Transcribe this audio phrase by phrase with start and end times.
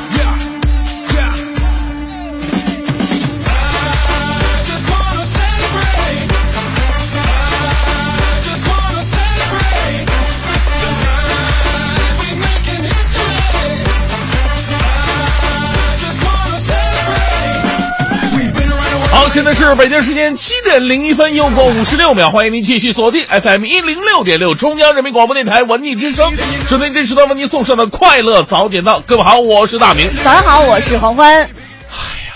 [19.32, 26.34] 现在是北京时间七点零一分，又过五十六秒，欢迎您继续锁定 FM 一零六点六，中央人民广播电台文艺之声，
[26.69, 29.00] 收听这时段为您送上的快乐早点到。
[29.00, 30.10] 各位好，我是大明。
[30.22, 31.44] 早上好，我是黄欢。
[31.44, 32.34] 哎呀，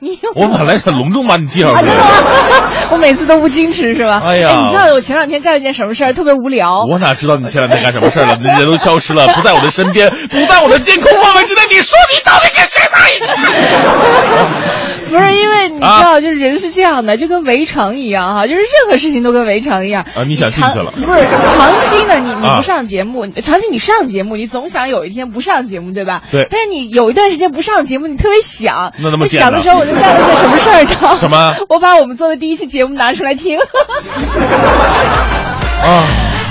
[0.00, 1.88] 你我本来很隆重把你介绍 啊，出
[2.92, 4.20] 我每次都不矜持是吧？
[4.22, 6.84] 哎呀你知道我前两天干了件什么事儿，特别无聊。
[6.90, 8.36] 我哪知道你前两天干什么事儿了？
[8.38, 11.62] 你人都消失了， 不在我的身边，不在我的监控范围之内。
[11.70, 14.87] 你说你到底跟谁在一起？
[15.10, 20.04] 不是因为你知啊道，就是人是这样的，就跟围城一样哈，就是任何事情都跟围城一样。
[20.14, 21.18] 啊你想进去了长不是
[21.54, 26.22] 长期呢，你你啊不上节目，长期你上节目，你总想有一天不上节目，对吧？
[26.30, 28.92] 对但是你有一段时间不上节目，你特别想。
[28.98, 31.16] 那那么想的时候，我就干了件什么事儿，知道吗？
[31.16, 33.58] 什么我把我们做的第一期节目拿出来听。
[35.80, 36.04] 啊，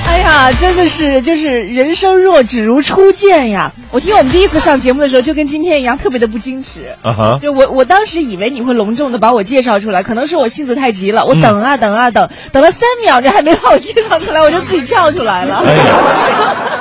[0.07, 3.73] 哎呀，真的是，就是人生若只如初见呀！
[3.91, 6.95] 我听我们第一次上节目的时候，就跟今天一样，特别的不矜持。
[7.03, 15.61] 啊哈，就我，我当时以为你会隆重的把我介绍出来，可能是我性子太急了，我等啊等啊等，等了三秒，这还没把我介绍出来，我就自己跳出来了。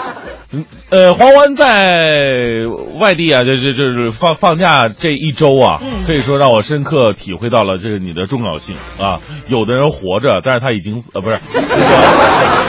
[0.91, 2.67] 呃，黄欢在
[2.99, 9.17] 外地啊，这这这放放假这一周啊，嗯可以说让我深刻体会到了这个你的重要性啊。
[9.49, 11.67] 有的人活着，但是他已经死，呃，不是，这 个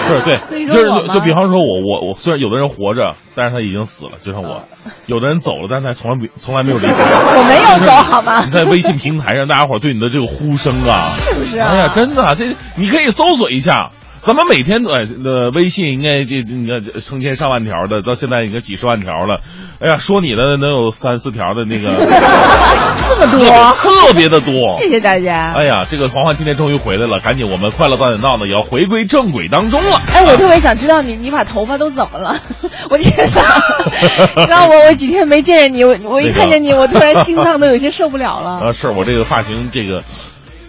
[0.08, 4.62] 不是对，就是就比方说我我我，虽然有的人活着，但是他已经死了，就像我；
[5.06, 6.94] 有的人走了，但是他从来没从来没有离开。
[6.94, 8.52] 我没有走好吗 你？
[8.52, 12.46] 在微信平台上，大家伙对你的这个呼声啊，是不是啊哎呀，真的啊，这
[12.76, 13.92] 你可以搜索一下。
[14.28, 19.40] 咱们每天呃呃微信应该这这你看成千上万条的，到现在应该几十万条了。
[19.80, 21.96] 哎呀，说你的能有三四条的那个，
[23.08, 24.78] 这么多，特别的多。
[24.78, 25.54] 谢谢大家。
[25.56, 30.02] 哎呀，这个黄欢今天终于回来了，赶紧我们快乐早点到呢，也要回归正轨当中了。
[30.14, 32.36] 哎，我特别想知道你，你把头发都怎么了？
[32.92, 33.24] 我觉得，
[34.36, 38.68] 你知道我我几天没见着你，我我一看见你，我突然心脏都有些受不了了。
[38.68, 40.04] 啊，是我这个发型，这个，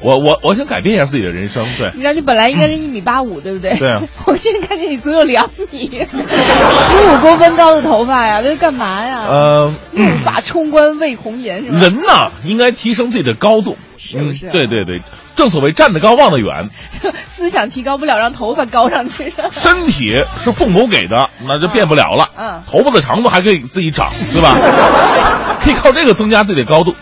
[0.00, 2.00] 我我我想改变一下自己的人生，对你。
[2.00, 3.76] 知道你本来应该是一米八五，对不对？
[3.78, 4.00] 对啊。
[4.26, 9.25] 我现在看见你足有两米， 十五公分高的头发呀，这是干嘛呀？
[9.28, 11.78] 呃，怒发冲冠为红颜是吧？
[11.81, 15.03] 人呐，应该提升自己的高度，是不是啊嗯对对对，
[15.34, 16.69] 正所谓站得高望得远，
[17.26, 19.32] 思想提高不了，让头发高上去。
[19.50, 21.16] 身体是父母给的，
[21.47, 22.28] 那就变不了了。
[22.38, 24.54] 嗯头发的长度还可以自己长，对吧？
[25.60, 26.94] 可以靠这个增加自己的高度。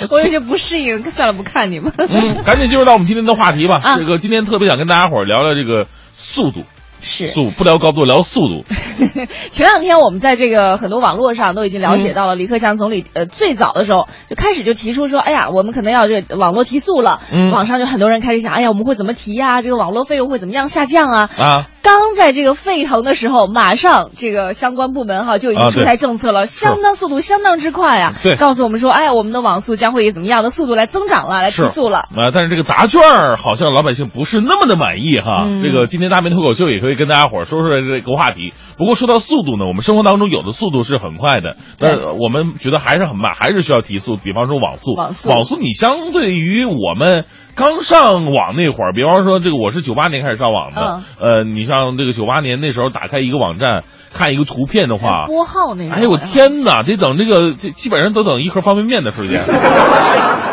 [0.10, 1.92] 我有些不适应，算了，不看你们。
[1.98, 3.80] 嗯，赶紧进入到我们今天的话题吧。
[3.82, 6.64] 啊这个今天特别想跟大家伙儿聊聊这个速度，
[7.00, 8.64] 是速不聊高度，聊速度。
[9.50, 17.20] 前两天我们在这个很多网络上都已经了解到了，李克强总理呃最早的时候就开始就提出说，哎呀，我们可能要这网络提速了。
[17.32, 19.62] 嗯网上就很多人开始想，哎呀，我们会怎么提呀？
[19.62, 21.30] 这个网络费用会怎么样下降啊？
[21.38, 28.14] 啊，刚在这个沸腾的时候，马上这个相关部门哈就已经啊出台政策了，相当速度相当之快啊！
[28.22, 32.00] 对告诉我们说，哎呀，我们的网速将会以怎么样的速度来增长了，来提速了。
[32.14, 35.44] 啊，但是这个答卷儿好像老百姓不是那么的满意哈。
[35.46, 38.52] 嗯这个今天大明脱口秀也可以跟大家伙儿说说这个话题。
[38.78, 44.16] 不过说到速度呢，我们生活当中有的速度是很快的，对那我们觉得还是很慢，还是需要提速。
[44.16, 47.24] 比方说网速，网速网速你相对于我们。
[47.58, 53.82] 刚上网那会儿，比方说这个我是九八年开始上网的，呃，你像这个九八年那时候打开一个网站
[54.14, 55.90] 看一个图片的话，拨号那种。
[55.90, 56.18] 哎呦我！
[56.18, 59.42] 天哪，得等这个这基本上都等一盒方便面的时间。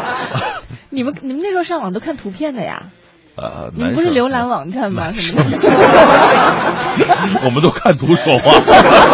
[0.89, 2.85] 你们你们那时候上网都看图片的呀？
[3.35, 5.11] 呃，你们不是浏览网站吗？
[5.13, 5.57] 什么的？
[7.45, 8.51] 我们都看图说话。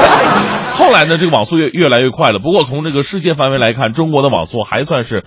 [0.74, 2.40] 后来呢，这个网速越越来越快了。
[2.40, 5.24] 不过从这个世界范围来看，中国的网速还算是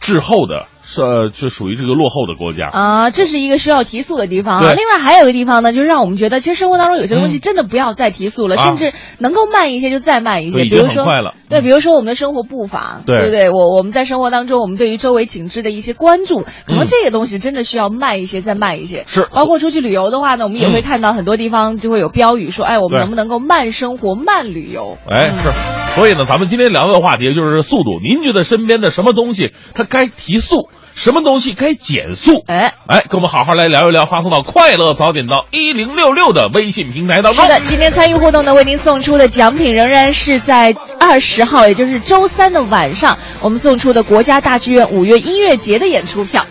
[0.00, 2.66] 滞后的，是呃就属于这个落后的国家。
[2.72, 4.74] 啊，这是一个需要提速的地方啊。
[4.74, 10.64] 另外还有一个地方呢，就是让我们觉得，其实生活当中有些东西真的不要再提速了，啊甚至能够慢一些就再慢一些。
[10.64, 13.50] 比如说，很快了对，比如说我们的生活步伐，对不对？
[13.50, 19.04] 我我们在生活当中，我们对于周围景致的一些关注，可能嗯这个东西真的需要慢一些，再慢一些。
[19.06, 24.98] 是包括出去旅游的话呢，我们也会嗯看到很多地方就会有标语说，哎，我们能不能够慢生活、慢旅游？
[25.08, 28.00] 哎，是，所以呢，咱们今天聊的话题就是速度。
[28.02, 30.68] 您觉得身边的什么东西它该提速，
[31.00, 32.44] 什么东西该减速？
[32.46, 32.74] 哎。
[32.86, 37.48] 哎，跟我们好好来聊一聊，发送到快乐早点到一零六六的微信平台当中是。
[37.48, 46.44] 的，今天参与互动呢，为您送出的奖品仍然是在二十号，也就是周三的晚上，我们送出的国家大剧院五月音乐节的演出票。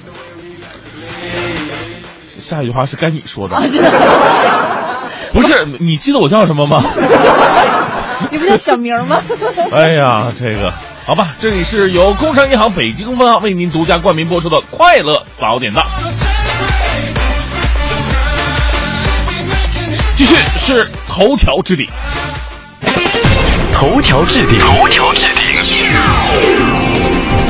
[2.42, 3.92] 下一句话是该你说的，啊，真的，
[5.32, 5.68] 不是？
[5.80, 6.84] 你记得我叫什么吗？
[8.32, 9.22] 你不叫小明吗？
[9.72, 10.74] 哎呀，这个
[11.10, 15.82] 好吧，这里是由工商银行北京分行为您独家冠名播出的《快乐早点到》，
[20.16, 21.88] 继续是头条置顶。
[23.74, 25.44] 头条置顶，头条置顶。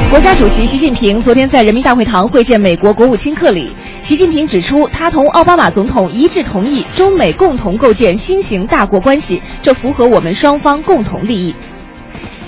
[0.10, 3.70] 国家主席习近平昨天在人民大会堂会见美国国务卿克里。
[4.02, 11.54] 习近平指出，他同奥巴马总统一致同意中美共同构建新型大国关系，这符合我们双方共同利益。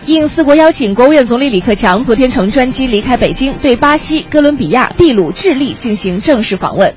[0.08, 6.92] 应四国邀请，国务院总理李克强昨天乘专机离开北京，对巴西、哥伦比亚、秘鲁、智利进行正式访问。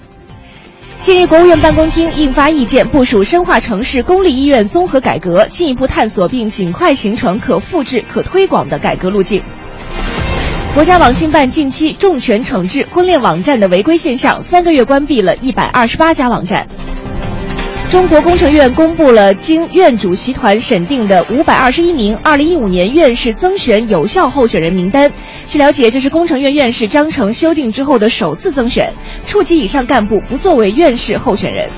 [1.02, 9.42] 近日，国务院办公厅印发意见，部署深化城市公立医院综合改革，进一步探索并尽快形成可复制、可推广的改革路径。
[10.72, 16.66] 国家网信办近期重拳惩治婚恋网站的违规现象，三个月关闭了一百二十八家网站。
[17.94, 25.12] 中国工程院公布了经院主席团审定的五百二十一名二零一五年院士增选有效候选人名单。
[25.49, 28.93] 据了解，这是工程院院士章程修订之后的首次增选，
[29.26, 31.70] 处级以上干部不作为院士候选人。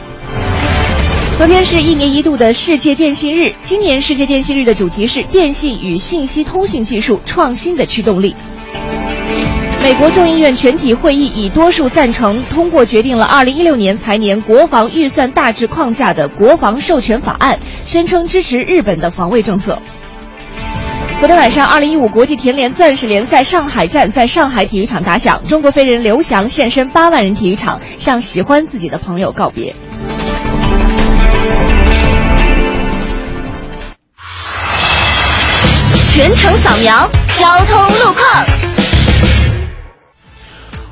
[1.37, 8.35] 昨天是一年一度的世界电信日，今年世界电信日的主题是电信与信息通信技术创新的驱动力。
[9.87, 17.57] 美国众议院全体会议以多数赞成通过决定了2016年财年国防预算大致框架的国防授权法案，
[17.87, 19.81] 声称支持日本的防卫政策。
[21.21, 29.73] 昨天晚上，2015国际田联钻石联赛上海站在上海体育场打响，中国飞人刘翔现身八万人体育场，向喜欢自己的朋友告别。
[36.13, 38.76] 全程扫描交通路况。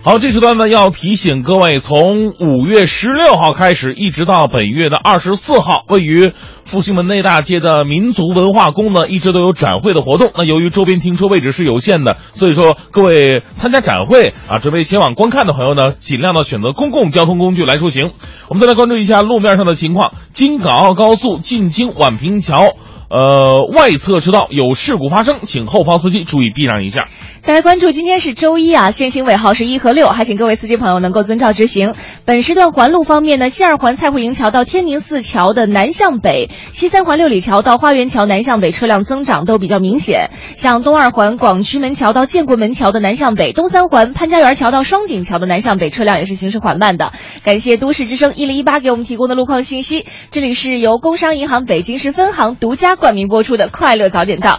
[0.05, 6.31] 好，这时段呢要提醒各位，从五月十六号开始，一直到本月的二十四号，位于
[6.67, 10.31] 复兴门内大街的民族文化宫呢，一直都有展会的活动。
[10.37, 18.11] 那由于周边停车位置是有限的，所以说各位参加展会啊，准备前往观看的朋友呢，尽量的选择公共交通工具来出行。
[18.51, 22.75] 我们再来关注一下路面上的情况，京港澳高速进京宛平桥。
[23.11, 27.07] 呃，外侧车道有事故发生，请后方司机注意避让一下。
[27.45, 31.93] 再来关注，今天是周一啊，限行尾号是一和六，还请各位司机朋友能够遵照执行。
[32.25, 40.31] 本时段环路方面呢，西二环蔡慧营桥到天宁寺桥的南向北，西三环六里桥到花园桥南向北车辆增长都比较明显。
[40.57, 47.13] 像东二环广渠门桥到建国门桥的南向北，东三环潘家园桥到双井桥的南向北车辆也是行驶缓慢的。
[47.45, 50.07] 感谢都市之声一零一八给我们提供的路况信息。
[50.31, 54.59] 这里是由工商银行北京市分行独家冠名播出的《快乐早点到》。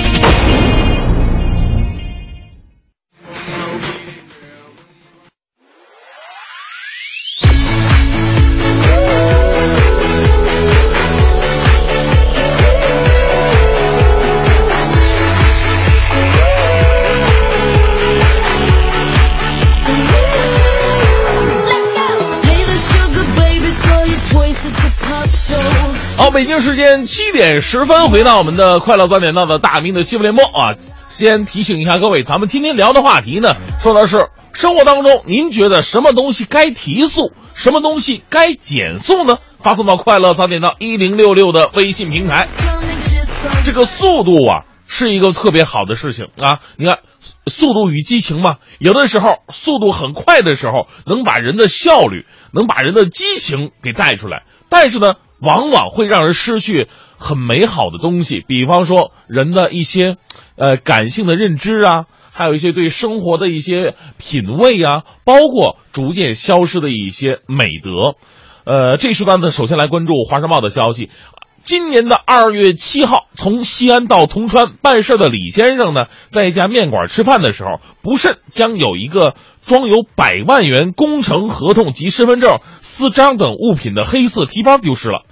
[26.33, 30.75] 北京时间七点十分，回到我们的快乐早点到的大明的新闻联播啊。
[31.09, 39.39] 先提醒一下各位，咱们今天聊的话题呢，说的是生活当中您觉得什么东西该提速，什么东西该减速呢？
[39.59, 42.47] 发送到快乐早点到一零六六的微信平台。
[43.65, 46.61] 这个速度啊，是一个特别好的事情啊。
[46.77, 46.99] 你看，
[47.47, 54.43] 速度与激情嘛，有的时候速度很快的时候，能把人的效率，能把人的激情给带出来。
[54.69, 60.17] 但是呢，往往会让人失去很美好的东西，比方说人的一些
[60.55, 68.15] 呃感性的认知啊，还有一些对生活的一些品味啊，包括逐渐消失的一些美德。
[68.63, 71.09] 呃，这一时段呢，首先来关注《华商报》的消息。
[71.63, 85.23] 今年的二月七号，从西安到铜川办事的李先生呢，在一家面馆吃饭的时候，不慎将有一个装有百万元工程合同及身份证、私章等物品的黑色提包丢失了。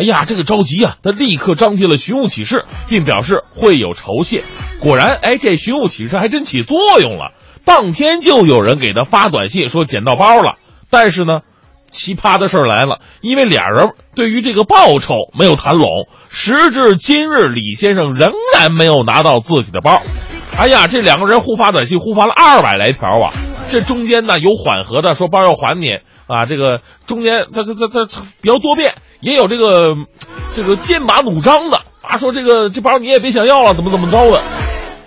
[0.00, 0.96] 哎呀，这个着急啊！
[1.02, 4.44] 他立刻张贴了寻物启事，并表示会有酬谢。
[4.80, 7.32] 果然，哎，这寻物启事还真起作用了。
[7.66, 10.54] 当天就有人给他发短信说捡到包了，
[10.90, 11.40] 但是呢，
[11.90, 15.86] 奇葩的事儿来了，因为俩人对于这个报酬没有谈拢，
[16.30, 20.00] 时至今日，李先生仍然没有拿到自己的包。
[20.56, 23.34] 哎呀，这两个人互发短信，互发了二百来条啊！
[23.68, 25.98] 这中间呢有缓和的，说包要还你
[26.30, 29.96] 啊，这个中间他他他他比较多变，也有这个
[30.54, 34.40] 这个剑拔弩张的啊，说这个这包你也别想要了，怎么怎么着的。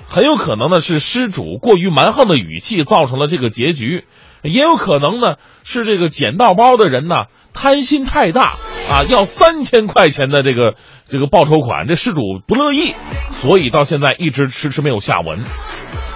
[0.10, 4.06] 很有可能呢是失主过于蛮横的语气造成了这个结局，
[4.44, 7.16] 也有可能呢是这个捡到包的人呢
[7.52, 8.52] 贪心太大
[8.92, 10.76] 啊，要三千块钱的这个
[11.10, 12.94] 这个报酬款，这失主不乐意，
[13.32, 15.40] 所以到现在一直迟迟没有下文。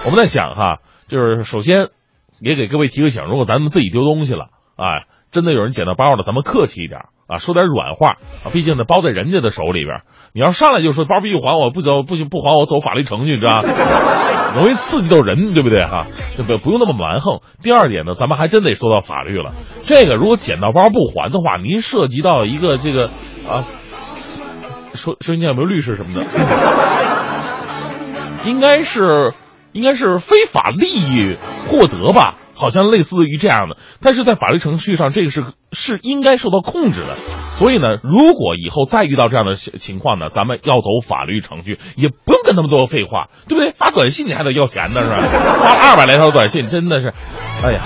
[0.04, 0.76] 我们在想哈，
[1.08, 1.88] 就是首先
[2.40, 4.46] 也给各位提个醒，如果咱们自己丢东西了
[4.78, 10.02] 啊，真的有人捡到包了，咱们客气一点啊，说点软话啊，毕竟呢包在人家的手里边。
[10.32, 13.68] 你要上来就说包必须还我，不走不行不还我走法律程序，知道吧？
[14.54, 16.06] 容易刺激到人，对不对哈？
[16.36, 17.40] 这不不用那么蛮横。
[17.62, 19.52] 第二点呢，咱们还真得说到法律了。
[19.84, 23.10] 这个如果捡到包不还的话，您涉及到一个这个
[23.48, 23.64] 啊，
[24.94, 26.24] 说说你有没有律师什么的，
[28.46, 29.34] 应该是
[29.72, 32.36] 应该是非法利益获得吧？
[32.58, 37.14] 好像类似于这样的，但是在法律程序上，这个是是应该受到控制的。
[37.56, 43.72] 所以呢，如果以后再遇到这样的情况呢，咱们要走法律程序，也不用跟那么多废话，对不对？
[43.72, 45.16] 发短信你还得要钱呢，是吧？
[45.62, 47.12] 发了二百来条短信，真的是，
[47.64, 47.80] 哎呀，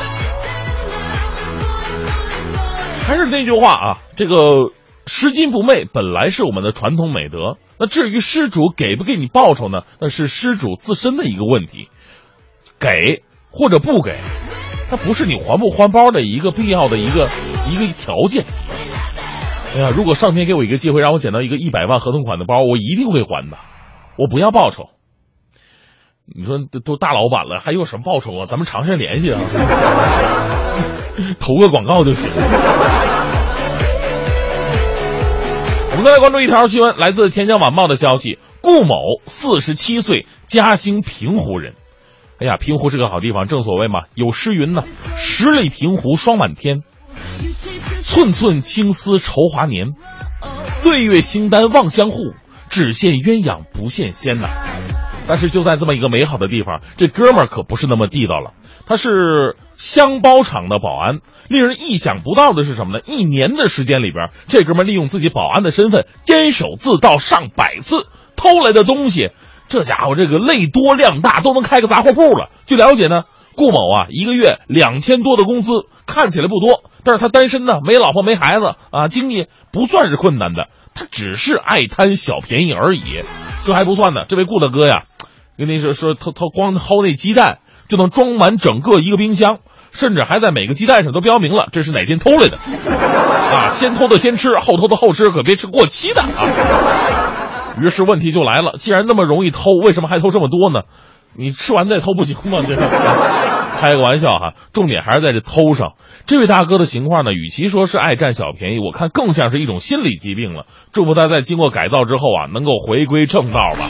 [3.07, 4.73] 还是那句话啊，这个
[5.07, 7.57] 拾金不昧本来是我们的传统美德。
[7.79, 9.81] 那至于失主给不给你报酬呢？
[10.00, 11.88] 那是失主自身的一个问题，
[12.79, 13.23] 给
[13.53, 14.17] 或者不给，
[14.91, 17.29] 它不是你还不还包的一个必要的一个
[17.71, 18.45] 一个条件。
[19.75, 23.59] 哎呀，如果上天给我一个机会，让我捡到一个一百万合同款的包，我一定会还的。
[24.19, 24.89] 我不要报酬。
[26.25, 28.47] 你说都都大老板了，还有什么报酬啊？
[28.49, 29.41] 咱们长时间联系啊，
[31.41, 32.29] 投个广告就行。
[35.91, 38.95] 我们再来关注一条新闻，来自《钱江晚报》的消息：顾某
[39.25, 41.75] 四十七岁，嘉兴平湖人。
[42.43, 44.83] 哎呀，平湖是个好地方，正所谓嘛，有诗云呢
[45.17, 46.81] ：“十里平湖霜满天。”
[48.03, 49.93] 寸寸青丝愁华年，
[50.83, 52.33] 对月形单望相护，
[52.69, 54.49] 只羡鸳鸯不羡仙呐。
[55.29, 58.55] 但是就在这么一个美好的地方，这哥们儿可不是那么地道了。
[58.87, 63.05] 他是箱包厂的保安，令人意想不到的是什么呢？
[63.07, 69.31] 一年的时间里边，这哥们儿利用自己保安的身份，监守自盗上百次，偷来的东西，
[69.73, 72.50] 这家伙这个累多量大，都能开个杂货铺了。
[72.67, 73.23] 据了解呢。
[73.55, 83.21] 顾某啊，一个月两千多的工资看起来不多，但是他单身呢，没老婆没孩子啊，经济不算是困难的，他只是爱贪小便宜而已。
[83.62, 85.02] 这还不算呢，这位顾大哥呀，
[85.59, 89.59] 跟您说说，他他光薅那鸡蛋就能装满整个一个冰箱，
[89.93, 92.57] 甚至还在每个鸡蛋上都标明了这是哪天偷来的
[93.52, 97.42] 啊，先偷的先吃，后偷的后吃，可别吃过期的啊。
[97.81, 100.83] 于是问题就来了，既然那么容易偷，为什么还偷这么多呢？
[101.35, 102.59] 你吃完再偷不行吗？
[102.67, 102.81] 这是
[103.81, 105.95] 开个玩笑哈，重点还是在这偷上。
[106.26, 110.67] 这位大哥的情况呢，与其说是爱占小便宜，我看更像是一种心理疾病了。
[110.93, 113.88] 祝福他在经过改造之后啊，能够回归正道吧。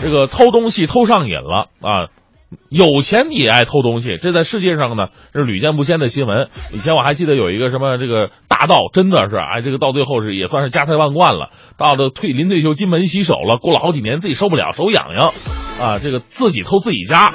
[0.00, 2.06] 这个偷东西偷上瘾了啊！
[2.68, 6.48] 有钱也爱偷东西，这在世界上呢是屡见不鲜的新闻。
[6.72, 11.50] 以前我还记得有一个什么这个大盗，真的是哎，这个到最后是也算是家财万贯了。
[11.76, 15.32] 到了退临退休金盆洗手了，过了好几年自己受不了手痒痒，
[15.80, 17.32] 啊，这个自己偷自己家，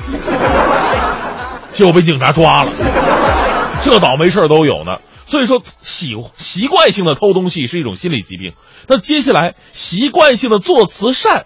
[1.74, 2.72] 结果被警察抓了。
[3.82, 5.00] 这倒霉事儿都有呢。
[5.25, 8.53] 所以说习习惯性的偷东西是一种心理疾病。
[8.88, 11.46] 那接下来习惯性的做慈善，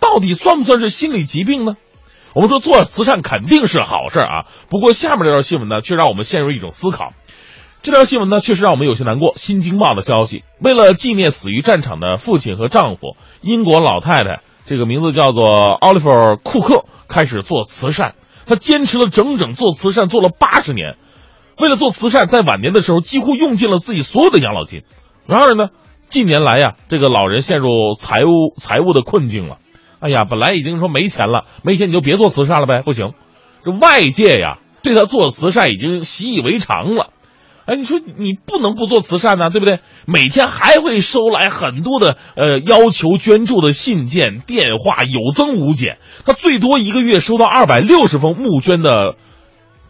[0.00, 1.74] 到底算不算是心理疾病呢？
[2.34, 7.12] 我们说做慈善肯定是好事啊，不过下面这条新闻呢，却让我们陷入一种思考。
[7.82, 9.32] 这条新闻呢，确实让我们有些难过。
[9.38, 16.08] 《新京报》的消息，为了纪念死于战场的父亲和丈夫，英国老太太，这个名字叫做奥利弗·
[16.42, 18.14] 库克，开始做慈善。
[18.46, 20.96] 他坚持了整整做慈善做了八十年，
[21.58, 24.82] 为了做慈善，在晚年的时候几乎用尽了自己所有的养老金。
[25.26, 25.68] 然而呢，
[26.08, 29.58] 近年来呀，这个老人陷入财务财务的困境了。
[30.00, 33.12] 哎呀，本来已经说没钱了，没钱你就别做慈善了呗，不行，
[33.64, 37.12] 这外界呀对他做慈善已经习以为常了。
[37.66, 39.78] 哎，你说你不能不做慈善呢，对不对？
[40.06, 45.98] 每天还会收来很多的呃要求捐助的信件、电话，有增无减。
[46.24, 49.14] 他最多一个月收到二百六十封募捐的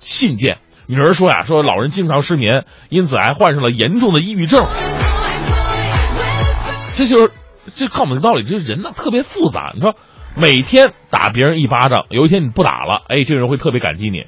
[0.01, 0.59] 信件。
[0.89, 4.67] 女儿说呀，说老人经常失眠，因此还患上了严重的抑郁症。
[6.97, 7.33] 这就是
[7.75, 9.73] 这看我们的道理，这人呢特别复杂。
[9.75, 9.95] 你说
[10.37, 14.25] 每天打别人一巴掌，有一天你不打了，哎，这个人会特别感激你。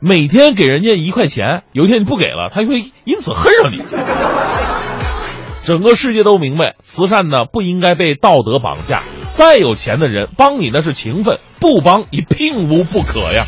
[0.00, 3.82] 每天给人家一块钱，有一天你不给了，他会因此恨上你。
[5.62, 9.02] 整个世界都明白，慈善呢不应该被道德绑架。
[9.34, 13.44] 再有钱的人帮你那是情分，不帮你并无不可呀。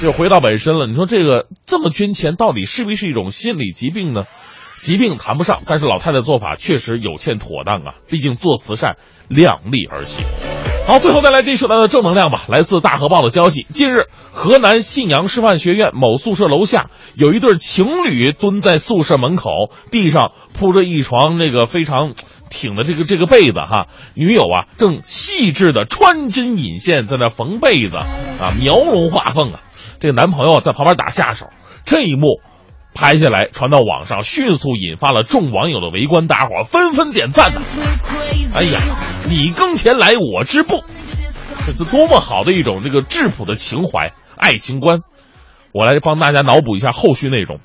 [0.00, 4.22] 就回到本身了，你说这个这么捐钱，到底是不是一种心理疾病呢？
[4.80, 7.94] 疾病谈不上，但是老太太做法确实有欠妥当啊。
[8.08, 8.96] 毕竟做慈善
[9.28, 10.24] 量力而行。
[10.86, 12.44] 好，最后再来这一首的正能量吧。
[12.48, 19.50] 来自大河报的消息，近日河南信阳师范学院某宿舍楼下有一对情侣蹲在宿舍门口，
[19.90, 22.14] 地上铺着一床那个非常
[22.48, 29.60] 挺的这个这个被子哈，女友啊正细致的穿针引线在那缝被子啊，描龙画凤啊，
[30.00, 31.48] 这个男朋友在旁边打下手，
[31.84, 32.40] 这一幕。
[32.98, 37.60] 拍下来传到网上，迅速引发了众网友的围观，大伙纷纷点赞呢。
[38.56, 38.80] 哎呀，
[39.28, 40.82] 你耕田来我织布，
[41.64, 45.02] 这是多么好的一种这个质朴的情怀、爱情观。
[45.72, 47.60] 我来帮大家脑补一下后续内容。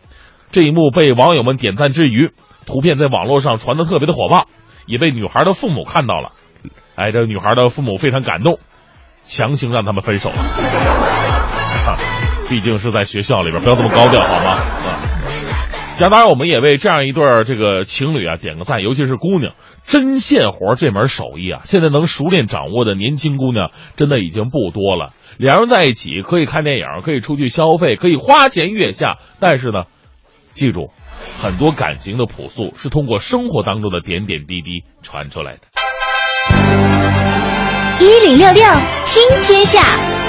[0.51, 2.29] 这一幕被网友们点赞之余，
[2.67, 4.45] 图片在网络上传的特别的火爆，
[4.85, 6.33] 也被女孩的父母看到了。
[6.93, 8.59] 哎，这女孩的父母非常感动，
[9.23, 10.35] 强行让他们分手了。
[12.49, 14.57] 毕竟是在学校里边，不要这么高调好吗？
[16.01, 16.09] 啊。
[16.09, 19.53] 当然，我们也为这样一对这个情侣啊点个赞，尤其是姑娘，
[19.85, 25.13] 针线活这门手艺啊，现在能熟练掌握的年轻姑娘真的已经不多了。
[25.37, 29.83] 两人在一起可以看电影，可以出去消费，可以花前月下，但是呢，
[30.49, 30.91] 记住，
[31.41, 35.59] 很多感情的朴素是通过生活当中的点点滴滴传出来的。
[37.99, 38.63] 一零六六
[39.05, 40.22] 听天下。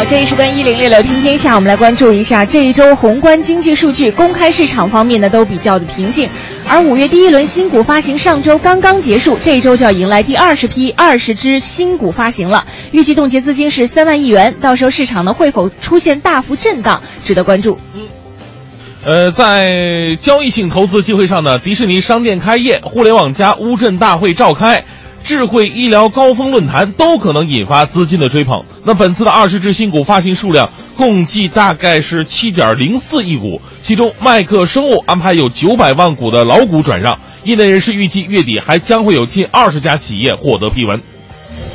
[0.00, 4.10] 好，这一时段一零六六听天下，我们来关注一下这一周宏观经济数据。
[4.10, 6.26] 公开市场方面呢，都比较的平静。
[6.66, 14.56] 而五月第一轮新股发行上周刚刚结束，这一周就要迎来第二十批二十只新股发行了，预计冻结资金是三万亿元。
[14.58, 17.78] 到时候市场呢会否出现大幅震荡，值得关注。
[17.94, 18.00] 嗯
[19.04, 24.82] 呃，在交易性投资机会上呢，迪士尼商店开业，互联网加乌镇大会召开。
[25.22, 28.64] 智慧医疗高峰论坛都可能引发资金的追捧。
[28.84, 37.18] 那本次的二十只新股发行数量共计大概是七点零四亿股，其中麦克生物安排有九百万股的老股转让。
[37.44, 41.00] 业内人士预计月底还将会有近二十家企业获得批文。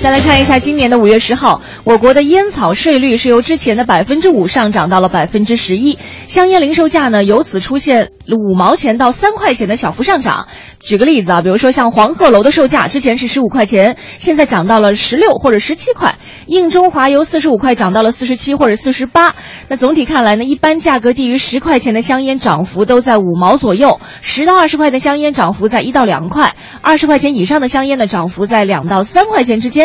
[0.01, 10.47] 再来看一下，今年的五月十号，我国的烟草税率是由之前的百分之五上涨到了百分之十一，香烟零售价呢由此出现五毛钱到三块钱的小幅上涨。
[10.79, 19.33] 举个例子啊，比如说像黄鹤楼的售价之前是十五块钱，现在涨到了十六或者十七块；硬中华由四十五块涨到了四十七或者四十八。
[19.69, 29.84] 那总体看来呢，一般价格低于十块钱的香烟涨幅都在五毛左右，十到二十块的香烟涨幅在一到两块，二十块钱以上的香烟的涨幅在两到三块钱之间。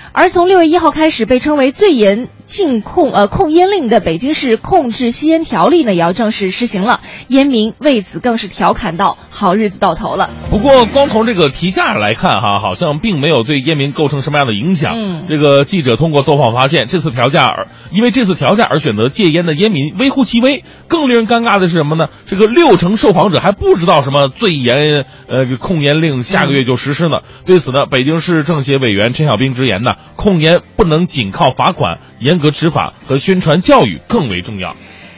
[0.13, 6.99] 而从六月一号开始，被称为最严禁控呃控烟令的北京市控制吸烟条例呢，也要正式施行了。
[7.27, 14.93] 烟民为此更是调侃道：“好日子到头了。”不过，光从这个提价来看，哈，好像并没有对烟民构成什么样的影响。
[14.95, 20.63] 嗯这个记者通过走访发现，这次调价而因为这次调价而选择戒烟的烟民微乎其微。
[20.87, 22.09] 更令人尴尬的是什么呢？
[22.27, 27.21] 这个六成受访者还不知道什么最严呃控烟令下个月就实施呢。
[27.45, 34.75] 对此呢，北京市政协委员陈小兵直言呢，控烟不能仅靠罚款，严格执法和宣传教育更为重要。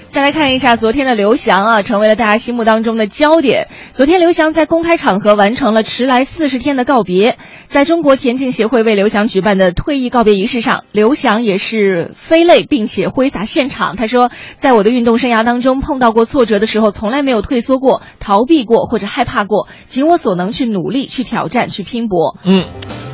[0.07, 3.69] 再来看一下昨天的刘翔啊，成为了大家心目当中的焦点。
[3.93, 13.95] 昨天刘翔在公开场合完成了迟来四十天的告别，在中国田径协会为刘翔举办的退役告别仪式上，刘翔也是飞泪并且挥洒现场。
[13.95, 22.37] 他说，在我的运动生涯当中，碰到过挫折的时候，从来没有退缩过、逃避过或者害怕过，尽我所能去努力、去挑战、去拼搏。
[22.45, 22.65] 嗯，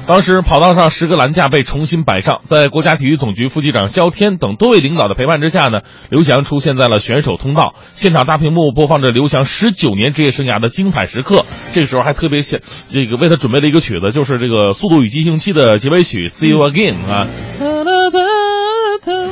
[0.07, 7.75] 当时跑道上十个栏架被重新摆上，在国家体育总局副局长肖天等多位领导的陪伴之下呢，刘翔出现在了选手通道。
[7.93, 11.45] 现场大屏幕播放着刘翔十九年职业生涯的精彩时刻。
[11.73, 12.59] 这时候还特别想
[12.89, 17.27] 这个为他准备了一个曲子，就是这个《速度与激情七》的结尾曲《See You Again》啊。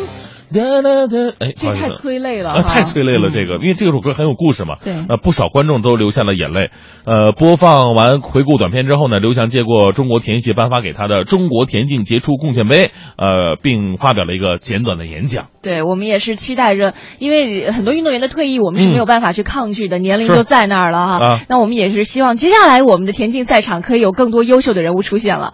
[0.53, 4.75] 哒哒哒，哎，这太不好意思催泪了啊，太催泪了，嗯这个，因为这首歌很有故事嘛。
[4.83, 6.69] 对呃，不少观众都流下了眼泪。
[7.05, 15.47] 呃，播放完回顾短片之后呢，刘翔接过中国田协颁发给他的中国田径杰出贡献杯，呃，并发表了一个简短的演讲。
[15.67, 21.25] 对我们也是期待着，因为很多运动员的退役，我们是嗯没有办法去抗拒的，年龄就在那儿了哈。
[21.25, 25.53] 啊那我们也是希望接下来我们的田径赛场可以有更多优秀的人物出现了。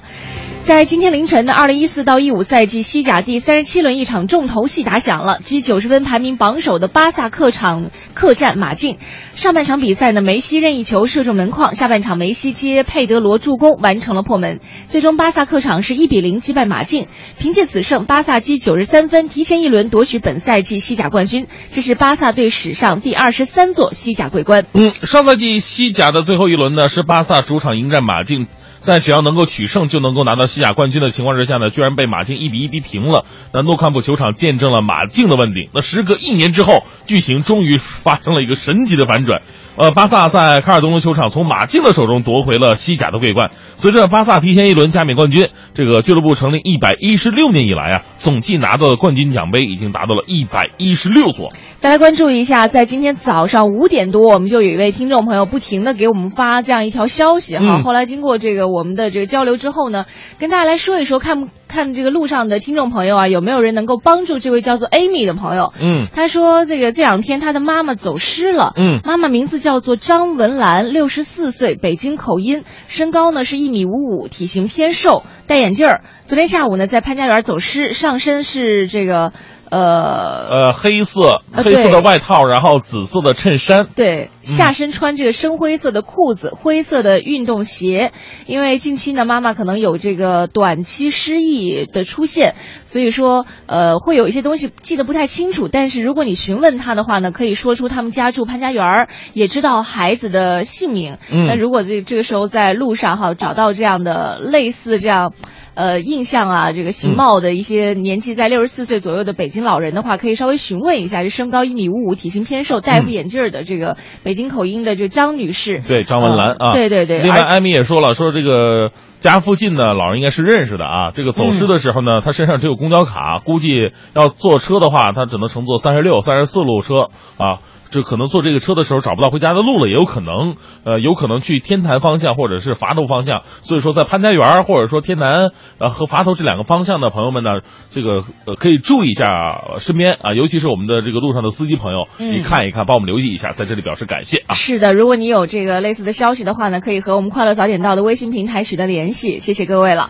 [0.62, 5.39] 在今天凌晨的二零一四到一五赛季西甲第三十七轮，一场重头戏打响了。
[5.41, 8.97] 积九十分排名榜首的巴萨客场客战马竞。
[9.36, 14.62] 上半场比赛呢，梅西任意球射中门框，下半场梅西接佩德罗助攻完成了破门。
[14.88, 21.48] 最终巴萨客场是一比零击败马竞，凭借此胜，巴萨积九十三分，提前一轮夺取本赛季西甲冠军。
[21.72, 24.66] 这是巴萨队史上第二十三座西甲桂冠。
[24.74, 28.48] 嗯，上赛季西甲的最后一轮呢，是巴萨主场迎战马竞。
[28.80, 33.24] 在只要能够取胜就能够拿到西甲冠军的情况之下呢，居然被马竞一比一逼平了。
[33.54, 35.70] 那诺坎普球场见证了马竞的问鼎。
[35.74, 39.42] 那时隔一年之后，剧情终于发生了一个神奇的反转。
[39.76, 43.50] 呃，巴萨在卡尔东卢球场从马竞的手中夺回了西甲的桂冠。
[43.78, 51.50] 随着巴萨提前一轮加冕冠军，这个俱乐部成立一百一十六年以来啊，总计拿到的冠军奖杯已经达到了一百一十六座。
[51.78, 57.80] 再来关注一下，在今天早上五点多，我们就有一位听众朋友不停的给我们发这样一条消息哈。
[57.80, 60.06] 嗯后来经过这个我们的这个交流之后呢，
[60.38, 65.74] 跟大家来说一说，看不看这个路上的听众朋友啊，有没有人能够帮助这位叫做 Amy 的朋友？
[65.82, 76.04] 嗯他说这个这两天他的妈妈走失了，嗯妈妈名字叫做张文兰，六十四岁，北京口音，身高呢是一米五五，体型偏瘦，戴眼镜儿。
[76.26, 79.34] 昨天下午呢在潘家园走失，上身是这个
[79.74, 83.88] 呃呃，黑色呃黑色的外套，然后紫色的衬衫。
[83.96, 88.12] 对，下身穿这个深灰色的裤子，灰色的运动鞋。
[88.46, 92.54] 因为近期呢，妈妈可能有这个短期失忆的出现，
[92.86, 95.68] 所以说呃会有一些东西记得不太清楚。
[95.68, 101.18] 但是如果你询问她的话呢，可以说出他们家住潘家园儿，也知道孩子的姓名。
[101.32, 105.34] 嗯那如果这这个时候在路上哈找到这样的类似这样。
[105.76, 115.82] 呃，印象啊，这个形貌的一些年纪在六十四岁左右的北京老人的话，可以稍微询问一下，就身高一米五五，体型偏瘦，戴副眼镜儿的这个北京口音的这张女士。
[115.88, 117.22] 对，张文兰呃啊，对对对。
[117.22, 121.12] 另外，艾米也说了，说这个家附近的，老人应该是认识的啊。
[121.16, 123.70] 这个走失的时候呢，他身上只有公交卡，估计
[124.14, 127.60] 要坐车的话，他只能乘坐三十六、三十四路车啊。
[127.93, 133.41] 这可能坐这个车的时候找不到回家的路了，也有可能，呃，有可能去天坛方向或者是垡头方向。
[133.62, 137.60] 所以说，在潘家园或者说天坛呃和垡头这两个方向的朋友们呢，
[137.91, 144.56] 这个呃可以注意一下呃身边啊，尤其是我们的这个路上的司机朋友，嗯你看一看，帮我们留意一下，在这里表示感谢啊。
[144.56, 149.38] 是的，如果你有这个类似的消息的话呢，可以和我们快乐早点到的微信平台取得联系。
[149.38, 150.10] 谢谢各位了。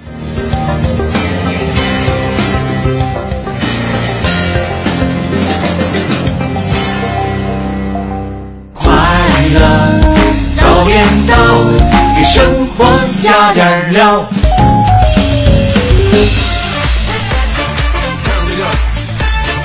[13.93, 14.27] 加点料。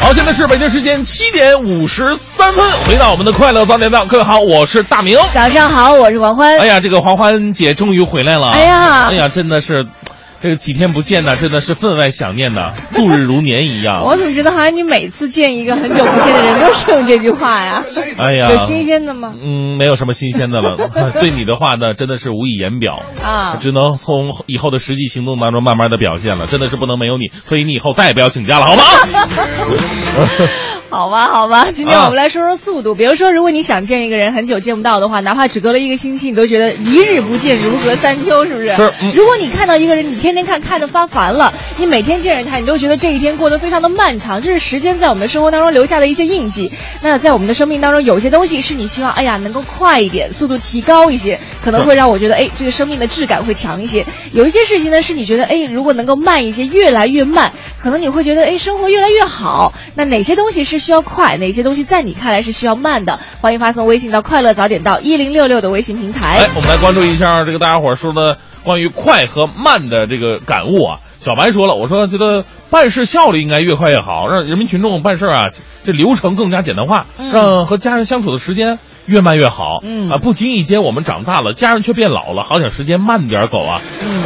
[0.01, 5.19] 好，现在是北京时间七点五十三分，回到我们的快乐早点档，各位好，我是大明。
[5.35, 6.59] 早上好，我是王欢。
[6.59, 8.51] 哎呀，这个黄欢姐终于回来了。
[8.51, 9.87] 哎呀哎呀，真的是，
[10.40, 14.05] 这个几天不见呢，真的是分外想念的， 度日如年一样。
[14.05, 17.85] 我怎么觉得好像你每次见一个很久不见的人都是用这句话呀？
[18.18, 19.35] 哎呀，有新鲜的吗？
[19.35, 20.77] 嗯，没有什么新鲜的了。
[21.20, 26.46] 对你的话呢，真的是无以言表，啊，只能从以后的实际行动当中慢慢的表现了。
[26.46, 28.83] 真的是不能没有你，所以你以后再也不要请假了，好吗？
[30.90, 32.94] 好吧，好吧，今天我们来说说速度。
[32.94, 38.68] 比如说，如果你想见一个人很久见不到的话，哪怕只隔了一个星期，你都觉得一日不见如隔三秋，是不是？
[38.74, 44.40] 是嗯如果你看到一个人，你天天看看着发烦了，你每天见着他，你都觉得这一天过得非常的漫长。
[44.40, 46.72] 这是时间在我们的生活当中留下的一些印记。
[47.03, 54.07] 那在我们的生命当中，有些东西是你希望，哎呀，能够快一点，速度提高一些，可能会让我觉得，哎，这个生命的质感会强一些。
[54.33, 59.74] 有一些事情呢，是你觉得，哎，如果能够慢一些，越来越慢，可能你会觉得，哎，生活越来越好。
[59.94, 63.19] 那哪些东西是需要快，哪些东西在你看来是需要慢的？
[63.41, 66.38] 欢迎发送微信到快乐早点到一零六六的微信平台。
[66.38, 71.01] 哎，我们来关注一下这个大家伙儿说的关于快和慢的这个感悟啊。
[71.19, 75.51] 小白说了，我说觉得办事效率应该越快越好，让人民群众办事啊，
[75.85, 79.81] 这流程更加简单化，嗯让和家人相处的时间越慢越好。
[79.83, 83.81] 嗯啊，不经意间我们长大了，家人却变老了，好想时间慢点走啊。
[84.01, 84.23] 嗯，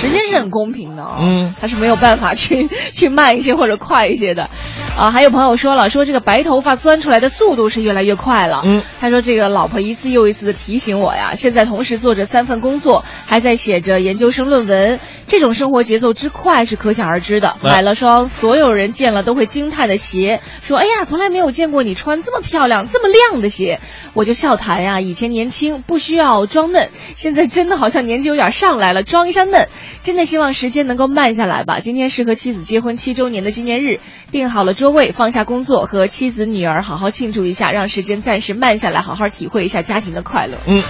[0.00, 4.48] 时间是很公平的、哦，嗯，它是没有办法去 去慢一些或者快一些的。
[4.96, 8.62] 啊，还有朋友说了，说这个白头发钻出来的速度是越来越快了。
[8.64, 17.56] 嗯，他说这个老婆一次又一次的提醒我呀，现在同时做着三份工作，还在写着研究生论文，这种生活节奏之快是可想而知的。
[17.62, 23.80] 买了双所有人见了都会惊叹的鞋，说哎呀，从来没有见过你穿这么漂亮、这么亮的鞋。
[24.14, 29.68] 我就笑谈呀，以前年轻不需要装嫩，现在真的好像年纪有点上来了，装一下嫩。
[30.02, 31.80] 真的希望时间能够慢下来吧。
[31.80, 40.56] 今天是和妻子结婚七周年的纪念日，定好了桌位，放下工作，和妻子女儿好好庆祝一下，让时间暂时慢下来，好好体会一下家庭的快乐。
[40.66, 40.82] 嗯，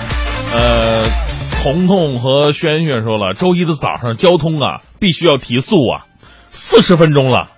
[0.54, 1.06] 呃，
[1.62, 6.06] 彤彤和轩轩说了，周一的早上交通啊，必须要提速啊，
[6.48, 7.48] 四十分钟了。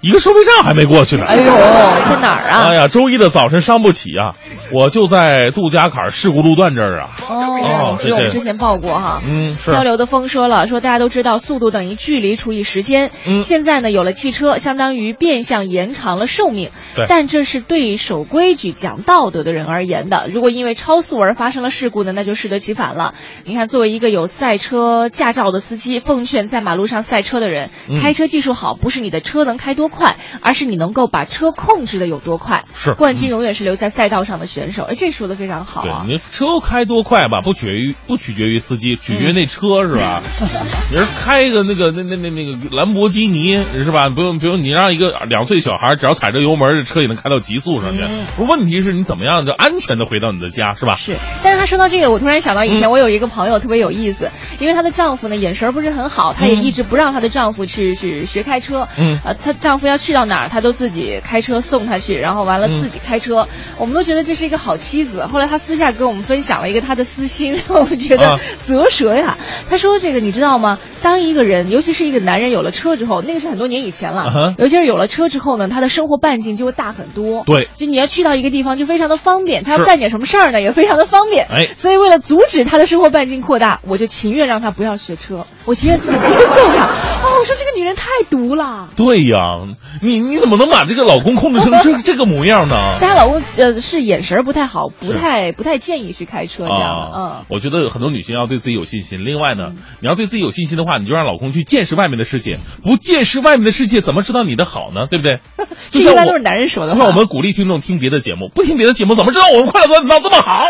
[0.00, 1.24] 一个收费站还没过去呢。
[1.26, 2.68] 哎呦，在哪儿啊？
[2.68, 4.36] 哎呀，周一的早晨伤不起啊！
[4.72, 7.10] 我就在杜家坎事故路段这儿啊。
[7.28, 9.22] 哦，这我们之前报过哈。
[9.26, 9.70] 嗯，是。
[9.70, 13.10] 漂流的风说了，说大家都知道速度等于距离除以时间。
[13.26, 13.42] 嗯。
[13.42, 16.70] 现在呢，有了汽车，相当于变相延长了寿命。
[16.94, 17.06] 对。
[17.08, 20.28] 但这是对守规矩、讲道德的人而言的。
[20.32, 23.14] 如果因为超速而发生了事故呢，那就适得其反了。
[23.44, 32.64] 你看，作为一个有赛车驾照的司机，奉劝在马路上赛车的人，开车技术好不是你的车能开多快，而是你能够把车控制的有多快。
[32.74, 32.92] 是。
[32.94, 34.84] 冠军永远是留在赛道上的选手。
[34.84, 36.04] 哎，这说的非常好啊。
[36.06, 40.22] 对，你车开多快吧，不取决于不取决于司机，取决于那车是吧？
[40.90, 44.08] 你是开一个那个那那那那个兰博基尼是吧？
[44.08, 48.04] 不用不用，你让一个两岁小孩只要踩着油门，这车也能开到极速上去。
[48.38, 50.94] 问题是你怎么样就安全的回到你的家是吧？
[50.94, 51.16] 是。
[51.42, 58.88] 但是他说到这个，我突然想到以前我有一个朋友特别有意思，因为她的丈夫呢眼神不是很好，她也一直不让她的丈夫去去学开车。
[58.98, 59.18] 嗯。
[59.24, 63.48] 呃，她丈夫要去到哪儿，她都自己开车送他去，然后完了自己开车。
[63.78, 65.26] 我们都觉得这是一个好妻子。
[65.26, 69.36] 后来她私下跟我们分享了一个她的私心， 我们觉得啧舌呀。
[69.68, 70.78] 她说：“这个你知道吗？
[71.02, 74.54] 当一个人，尤其是一个男人有了车之后，那个是很多年以前了。
[74.58, 77.44] 尤其是有了车之后呢，他的生活半径就会大很多。
[77.44, 81.46] 对，就你要去到一个地方就非常的方便，他要干点什么事儿呢也非常的方便。
[81.46, 86.84] 哎，所以为了阻止他的生活半径扩大，我就情愿让他不要学车，我情愿自己接送他。
[86.86, 88.88] 哦，我说这个女人太毒了。
[88.96, 89.65] 对呀，
[90.02, 92.76] 你你怎么能把这个老公控制成这 这个模样呢？
[93.00, 97.12] 她老公呃是眼神不太好，不太不太建议去开车这样的。
[97.16, 99.24] 嗯，我觉得很多女性要对自己有信心。
[99.24, 102.58] 另外呢，你要对自己有信心的话，你就让老公去见识外面的世界。
[102.84, 105.06] 不见识外面的世界，怎么知道你的好呢？
[105.10, 105.40] 对不对？
[105.90, 106.94] 这一般都是男人说的。
[106.94, 110.66] 那我们鼓励听众听别的节目，不听别的节目，怎么知道我们快乐早点到这么好？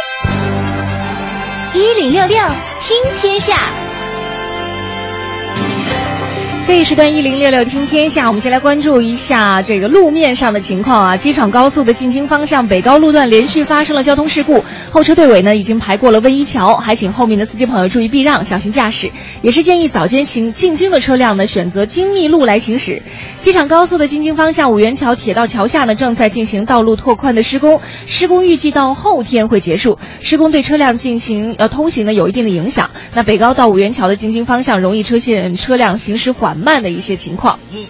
[1.75, 2.39] 一零六六
[2.81, 3.86] 听天下。
[6.67, 11.17] 这一时段一零六六听天下，我们先来关注一下这个路面上的情况啊。
[11.17, 19.09] 机场高速的进京方向北高路段连续发生了交通事故，后车队尾呢已经排过了温榆桥，还请后面的司机朋友注意避让，小心驾驶。
[19.43, 23.01] 也是建议早间行进京的车辆呢选择精密路来行驶。
[23.41, 30.01] 机场高速的进京方向五元桥铁道桥下呢正在进行道路拓宽的施工，施工预计到后天会结束。
[30.19, 32.91] 施工对车辆进行呃通行呢有一定的影响。
[33.15, 36.56] 那北高到五元桥的进京方向容易出现车辆行驶缓。
[36.59, 37.59] 慢的一些情况。
[37.73, 37.87] 嗯，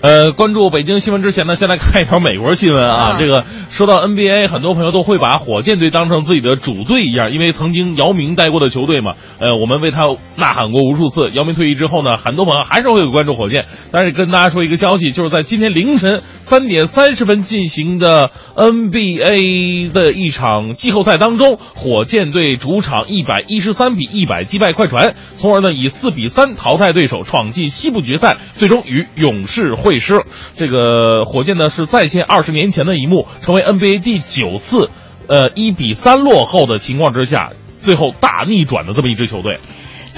[0.00, 3.16] 呃，关注北京新闻之前呢，先来看一条美国新闻啊。
[3.18, 9.14] 这个说到 NBA，很多朋友都会把火箭队当成自己的主队一样，因为曾经姚明带过的球队嘛。
[9.40, 10.06] 呃，我们为他
[10.36, 11.32] 呐喊过无数次。
[11.34, 13.66] 姚明退役之后呢，很多朋友还是会关注火箭。
[13.90, 30.22] 但是跟大家说一个消息，就是在今天凌晨三点三十分进行的 NBA 的一场季后赛当中，火箭队主场一百一十三比一百击败快船，从而呢以四比三淘汰对手，闯进西部决赛，最终与勇士会师。
[30.56, 34.90] 这个火箭呢是再现二十年前的一幕，成为 NBA 第九次，
[35.26, 39.58] 呃一比三落后的情况之下，最后大逆转的这么一支球队。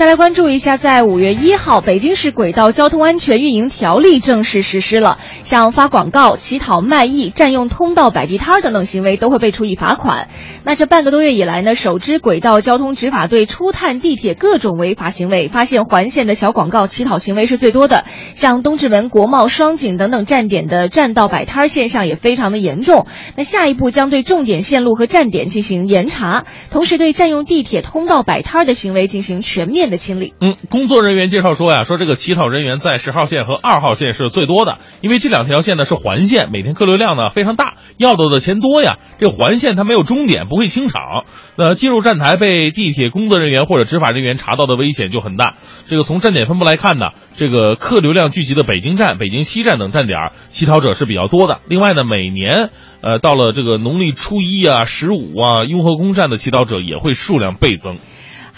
[0.01, 5.19] 再来关注一下，在五月一号，北京市轨道交通安全运营条例正式实施了。
[5.45, 10.29] 像发广告、乞讨卖艺、占用通道、摆地摊儿等等行为，都会被处以罚款。
[10.65, 18.07] 那这半个多月以来呢，首支轨道交通执法队初探地铁各种违法行为，发现环线的小广告、乞讨行为是最多的。
[18.35, 23.07] 像东直门、国贸、双井等等站点的占道摆摊儿现象也非常的严重。
[23.37, 29.90] 那下一步将对重点线路和站点进行严查，同时对占用地铁通道摆摊儿的行为进行全面。
[29.91, 30.35] 的清理。
[30.41, 38.99] 嗯，工作人员介绍说呀，说这个乞讨人员在十号线和二号线是最多的，因为这两条线呢是环线，每天客流量呢非常大，要到的钱多呀。
[39.19, 41.25] 这环线它没有终点，不会清场，
[41.57, 45.57] 那进入站台被地铁工作人员或者执法人员查到的危险就很大。
[45.89, 51.61] 这个从站点分布来看呢，这个客流量聚集的北京站、北京西站等站点，乞讨者是比较多的。
[51.69, 57.97] 另外呢，每年呃到了这个农历初一啊、十五啊，雍和宫站的乞讨者也会数量倍增。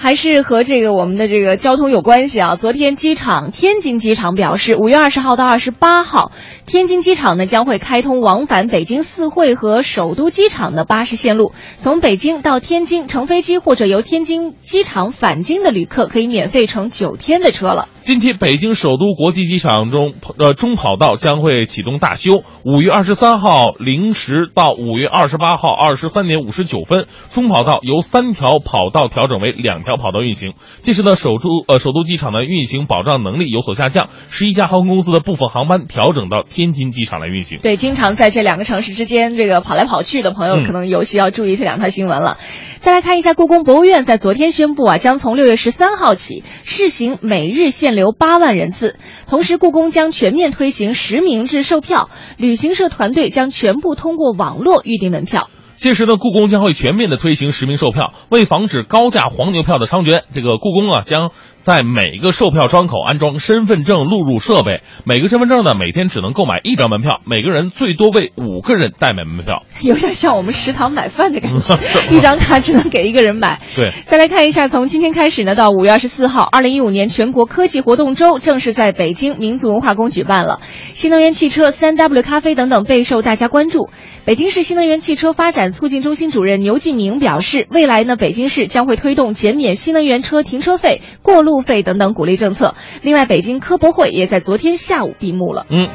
[0.03, 2.57] 还是和这个我们的这个交通有关系啊。
[2.57, 6.33] 昨天机场天津机场表示，五月二十号到二十八号，
[6.67, 17.89] 天津机场呢将会开通往返北京四惠和首都机场的巴士线路，从北京到天津乘飞机或者由天津机场返京的旅客可以免费乘九天的车了。
[18.01, 22.43] 近期，北京首都国际机场中呃中跑道将会启动大修。
[22.65, 30.55] 五月二十三号零时到五月二十八号二十三点五十九分，中跑道由三条跑道调整为两条跑道运行。
[30.83, 37.59] 届时呢，首都呃首都机场的运行保障能力有所下降，十一家航空公司的部分航班调整到天津机场来运行。
[37.63, 42.39] 对，经常在这两个城市之间这个跑来跑去的朋友，嗯可能尤其要注意这两条新闻了。
[42.79, 55.49] 再来看一下，故宫博物院在昨天宣布啊，将从六月十三号起试行每日限流八万人次，同时故宫将全面推行实名制售票，旅行社团队将全部通过网络预订门票。
[55.83, 61.33] 届时呢，故宫将会全面的推行实名售票，为防止高价黄牛票的猖獗，这个故宫啊将
[61.65, 69.63] 在每个售票窗口安装身份证录入设备，每个身份证呢每天只能购买一张门票，每个人最多为五个人代买门票。
[69.81, 71.79] 有点像我们食堂买饭的感觉，
[72.11, 73.61] 一张卡只能给一个人买。
[73.77, 80.59] 对，再来看一下，从今天开始呢，到五月二十四号，二零一五年全国科技活动周正式在北京民族文化宫举办了。
[80.95, 83.89] 新能源汽车、三 W 咖啡等等备受大家关注。
[84.25, 92.75] 北京市新能源汽车发展促进中心主任牛继明表示，未来呢，北京市将会推动减免新能源车停车费、过路费等等鼓励政策。
[93.03, 95.67] 另外，北京科博会也在昨天下午闭幕了。
[95.69, 95.89] 嗯，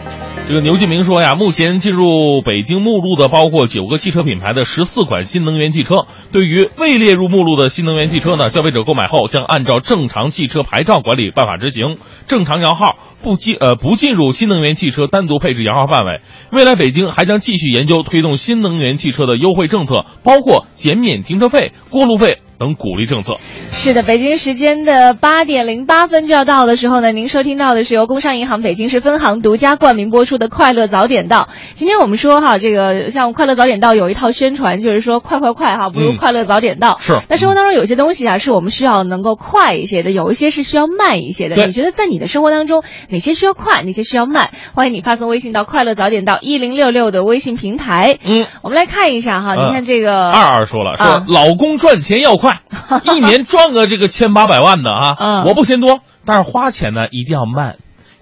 [0.48, 2.04] 这个牛继明说呀，目前进入
[2.46, 6.06] 北京目录的包括九个汽车品牌的十四款新能源汽车。
[6.32, 16.22] 对于未列入目录的新能源汽车呢，消费者购买后将按照正常汽车牌照管理办法执行，正常摇号，不进呃不进入新能源汽车单独配置摇号范围。
[16.52, 23.38] 未来北京还将继续研究推动新能源汽车的优惠政策，包括减免停车费、过路费等鼓励政策。
[23.72, 31.44] 是的，北京时间的八点零八分就要到的时候呢，您收听到的是由工商银行北京市分行独家冠名播出的《快乐早点到》。
[31.74, 36.98] 今天我们说哈，这个像《快乐早点到》有一套宣传，就是说快快快哈，不如嗯快乐早点到。
[37.00, 41.56] 是那生活当中有些东西啊，是我们需要能够快一些的，有一些是需要慢一些的。
[41.56, 44.50] 对你觉得在你的生活当中，哪些需要快，哪些需要慢？
[44.74, 48.18] 欢迎你发送微信到“快乐早点到”一零六六的微信平台。
[48.24, 52.47] 嗯，我们来看一下哈，嗯你看这个二二说了，说啊老公赚钱要快，
[53.04, 55.44] 一年赚个这个千八百万的啊，嗯。
[55.46, 57.78] 我不嫌多，但是花钱呢一定要慢，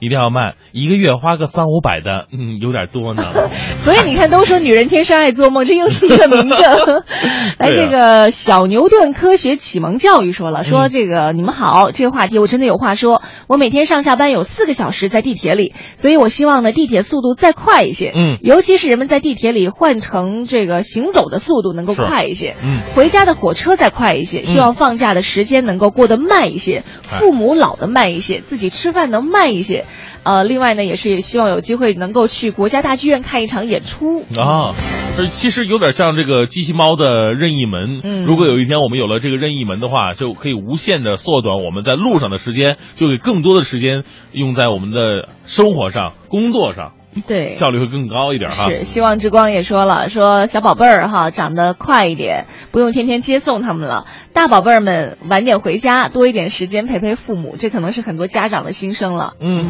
[0.05, 3.23] 一定要慢，一个月花个三五百的，嗯，有点多呢。
[3.83, 6.59] 所以你看，都说女人天生爱做梦，这又是一个名证。
[7.57, 13.23] 来，这个小牛顿科学启蒙教育说了，说嗯这个你们好，这个话题我真的有话说。
[13.47, 18.11] 我每天上下班有四个小时在地铁里，所以我希望呢地铁速度再快一些。
[18.15, 29.85] 嗯尤其是人们在地铁里换成这个行走的速度能够快一些，嗯回家的火车再快一些，希望放假的时间能够过得慢一些，哎父母老的慢一些，自己吃饭能慢一些。
[30.23, 34.21] 呃，另外呢，也是希望有机会能够去国家大剧院看一场演出。
[34.39, 34.73] 啊，
[35.17, 38.01] 这其实有点像这个机器猫的任意门。
[38.03, 46.93] 嗯如果有一天我们有了这个任意门的话，就可以无限的缩短我们在路上的时间，就给更多的时间用在我们的生活上、工作上，
[47.27, 48.67] 对，效率会更高一点哈。
[48.67, 54.05] 是，希望之光也说了，说小宝贝儿哈长得快一点，不用天天接送他们了。
[54.33, 59.33] 大宝贝儿们晚点回家，多一点时间陪陪父母，这可能是很多家长的心声了。
[59.39, 59.65] 嗯。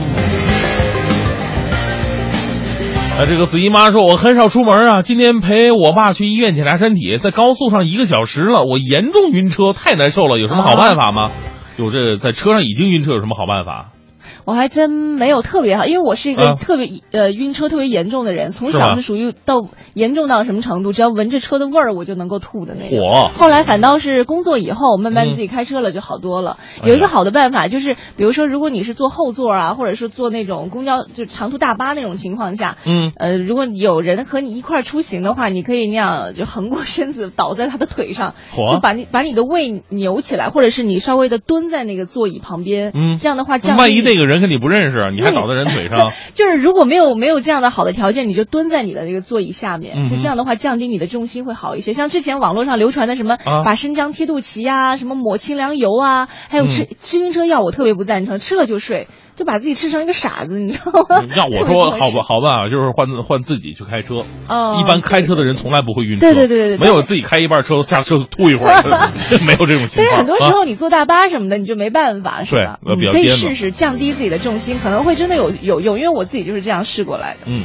[3.18, 11.32] 啊，这个子怡妈说，我很少出门啊，今天陪我爸去医院检查身体，在高速上一个小时了，我严重晕车，太难受了，有什么好办法吗？
[11.78, 13.95] 有这在车上已经晕车，有什么好办法？
[14.44, 16.56] 我还真没有特别好，因为我是一个啊。
[16.56, 23.00] 特别、呃晕车特别严重的人，从小是属于到严重到什么程度，只要闻着车的味儿我就能够吐的那种。
[23.10, 23.30] 火。
[23.38, 26.58] 后来反倒是工作以后，慢慢嗯自己开车了就好多了。
[26.84, 43.18] 有一个好的办法就是，比如说如果你是坐后座啊，或者是坐那种公交就长途大巴那种情况下，嗯，呃，如果有人和你一块儿出行的话，你可以那样就横过身子倒在他的腿上，嚯就把你把你的胃扭起来，或者是你稍微的蹲在那个座椅旁边，嗯。
[43.18, 51.94] 这样的话降低万一那个人跟你不认识，你还倒在人腿上， 就是如果没有没有这样的好的条件，你就蹲在你的这个座椅下面，就这样的话降低你的重心会好一些。
[51.94, 59.08] 像之前网络上流传的什么、啊把生姜贴肚脐呀、什么抹清凉油啊，还有吃、嗯吃晕车药，我特别不赞成，吃了就睡。
[59.36, 61.24] 就把自己吃成一个傻子，你知道吗？
[61.36, 64.24] 要我说 好吧，好办法就是换换自己去开车。
[64.48, 68.82] 哦，一般开车的人从来不会晕车，对对对对对，没有自己开一半车下车吐一会儿，
[69.46, 70.06] 没有这种情况。
[70.06, 72.80] 但是很多时候你坐大巴什么的，你就没办法，是吧？
[72.84, 77.40] 对，可以试试降低自己的重心，可能会真的有有用，因为我自己就是这样试过来的。
[77.46, 77.62] 嗯，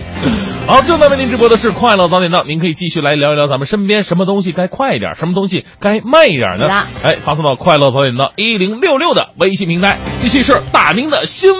[0.67, 6.69] 好，正在为您直播的是快乐早点到，您可以继续来聊一聊咱们身边什么东西该快一点，什么东西该慢一点呢？
[7.05, 11.60] 哎，发送到快乐早点到一零六六的微信平台，继续是大明的新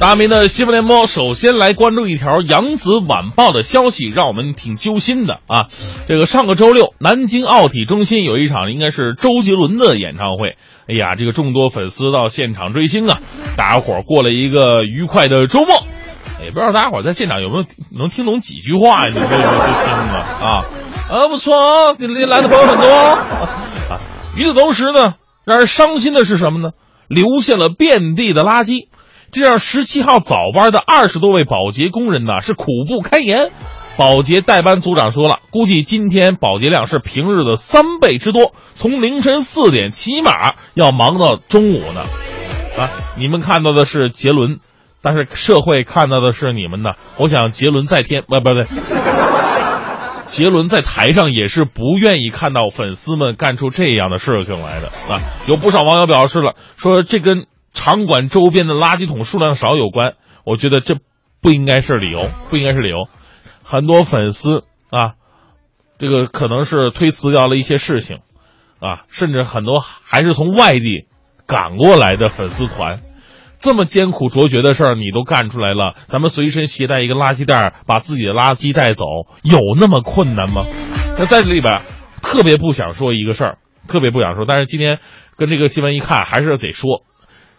[0.00, 5.66] 大明的新闻联播，首先来关注一条《扬子晚报》的消息，让我们挺揪心的啊！
[6.08, 10.56] 这个上个周六，南京奥体中心有一场应该是周杰伦的演唱会。
[10.88, 13.20] 哎呀，这个众多粉丝到现场追星啊，
[13.58, 15.74] 大家伙过了一个愉快的周末。
[16.42, 19.12] 也不知道大家伙在现场有没有能听懂几句话呀？
[19.12, 20.64] 你这这听的啊？
[21.10, 21.92] 啊，不错，
[22.26, 24.00] 来的朋友很多啊。
[24.34, 26.70] 与此同时呢，让人伤心的是什么呢？
[27.06, 28.86] 留下了遍地的垃圾。
[29.32, 33.50] 这让十七号早班的二十多位保洁工人呢是苦不堪言。
[33.96, 40.32] 保洁代班组长说了，估计今天保洁量是平日的三倍之多，从凌晨四点起码
[40.74, 42.00] 要忙到中午呢。
[42.78, 44.58] 啊，你们看到的是杰伦，
[45.02, 46.90] 但是社会看到的是你们呢。
[47.18, 48.64] 我想杰伦在天，不不不，
[50.24, 55.20] 杰伦在台上也是不愿意看到粉丝们干出这样的事情来的啊。
[55.46, 57.46] 有不少网友表示了，说这跟。
[57.72, 60.14] 场馆周边的垃圾桶数量少有关，
[60.44, 60.96] 我觉得这
[61.40, 63.08] 不应该是理由，不应该是理由。
[63.62, 65.14] 很多粉丝啊，
[65.98, 68.18] 这个可能是推辞掉了一些事情，
[68.80, 71.06] 啊，甚至很多还是从外地
[71.46, 73.00] 赶过来的粉丝团，
[73.60, 79.04] 这么艰苦卓绝的事儿你都干出来了，咱们随身携带一个垃圾袋，把自己的垃圾带走，
[79.42, 80.64] 有那么困难吗？
[81.16, 81.80] 那在这里边
[82.22, 84.98] 特别不想说一个事儿，特别不想说，但是今天
[85.36, 87.04] 跟这个新闻一看，还是得说。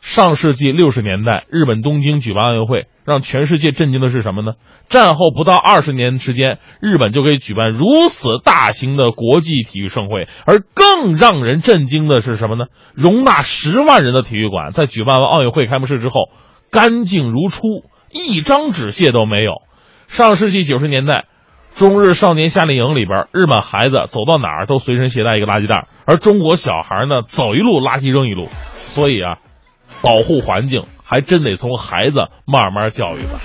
[0.01, 4.53] 上世纪六十年代，日本东京举办奥运会，让全世界震惊的是什么呢？
[4.89, 10.27] 战后不到二十年时间，日本就可以举办如此大型的国际体育盛会。
[10.45, 12.65] 而更让人震惊的是什么呢？
[12.93, 16.29] 容纳十万人的体育馆，在举办完奥运会开幕式之后，
[16.71, 17.67] 干净如初，
[18.11, 19.61] 一张纸屑都没有。
[20.07, 21.25] 上世纪九十年代，
[21.75, 28.47] 中日少年夏令营里边，日本孩子走到哪儿都随身携带一个垃圾袋，而中国小孩呢，走一路垃圾扔一路。
[28.47, 29.37] 所以啊。
[30.01, 33.39] 保护环境还真得从孩子慢慢教育吧。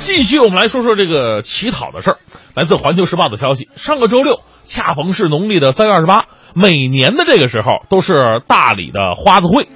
[0.00, 2.18] 继续，我们来说说这个乞讨的事儿。
[2.54, 9.68] 来自《环球时报》的消息，上个周六恰逢是农历的三月二十八，每年的这个时候都是大理的花子会。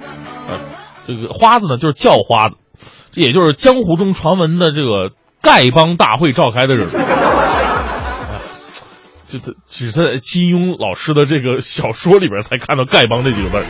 [1.07, 2.57] 这个花子呢，就是叫花子，
[3.13, 5.09] 这也就是江湖中传闻的这个
[5.41, 6.99] 丐帮大会召开的日子。
[9.27, 13.63] 就这只在金庸老师的这个小说里边才看到丐帮这几个字儿。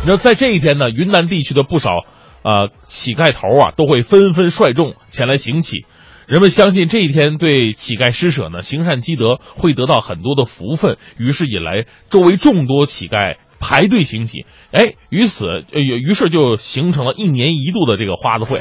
[0.00, 1.98] 你知道，在这一天呢，云南地区的不少
[2.42, 5.86] 啊乞丐头啊都会纷纷率众前来行乞。
[6.26, 14.44] 人们相信这一天对乞丐施舍呢，行善积德会得到很多的福分，于是引来周围众多乞丐排队行乞。
[14.72, 18.60] 哎，于此呃于是就形成了一年一度的这个花子会。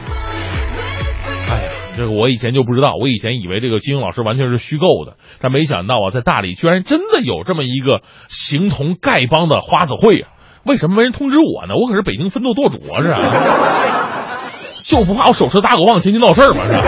[1.97, 10.29] 这个我以前就不知道，我以前以为这个金庸老师完全是虚构的，但没想到啊，在大理居然真的有这么一个形同丐帮的花子会啊！
[10.63, 11.75] 为什么没人通知我呢？
[11.75, 13.19] 我可是北京分舵舵主啊，是啊，
[14.83, 16.63] 就不怕我手持大狗棒前去闹事儿吗？
[16.63, 16.81] 是吧？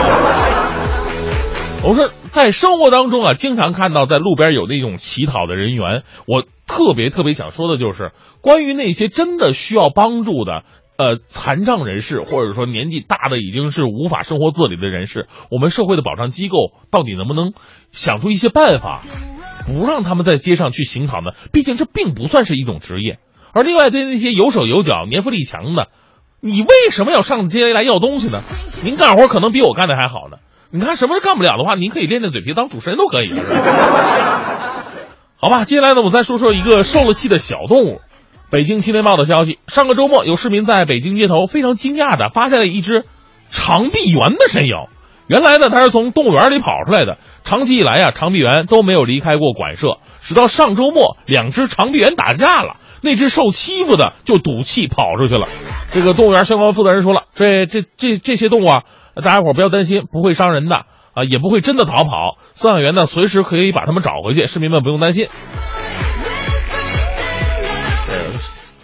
[1.85, 10.63] 我说，在生活当中啊，经常看到在路边有那种乞讨的人员，我特别特别想说的就是，关于那些真的需要帮助的。
[10.95, 17.53] 呃，残障人士或者说年纪大的已经是无法生活自理的人士，我们社会的保障机构到底能不能
[17.91, 19.01] 想出一些办法，
[19.65, 21.31] 不让他们在街上去行讨呢？
[21.51, 23.19] 毕竟这并不算是一种职业。
[23.53, 25.89] 而另外对那些有手有脚、年富力强的，
[26.39, 28.41] 你为什么要上街来要东西呢？
[28.83, 30.37] 您干活可能比我干的还好呢。
[30.71, 33.29] 你看什么是干不了的话，您可以练练嘴皮，当主持人都可以。
[35.37, 38.01] 好吧，接下来呢，我再说说一个受了气的小动物。
[38.53, 43.03] 北京青年报的消息，上个周末有市民在北京街头非常惊讶的发现了一只
[43.49, 44.75] 长臂猿的身影。
[45.27, 49.97] 原来呢，它是从动物园里跑出来的，长期以来啊，长臂猿都没有离开过馆舍。
[50.21, 55.47] 直到上周末，两只长臂猿打架了，那只受欺负的就赌气跑出去了。
[55.91, 58.83] 这个动物园相关负责人说了，这这这这些动物啊，
[59.15, 62.37] 大家伙不要担心，不会伤人的啊，也不会真的逃跑。
[62.53, 65.25] 饲养员呢，随时可以把它们找回去，市民们不用担心。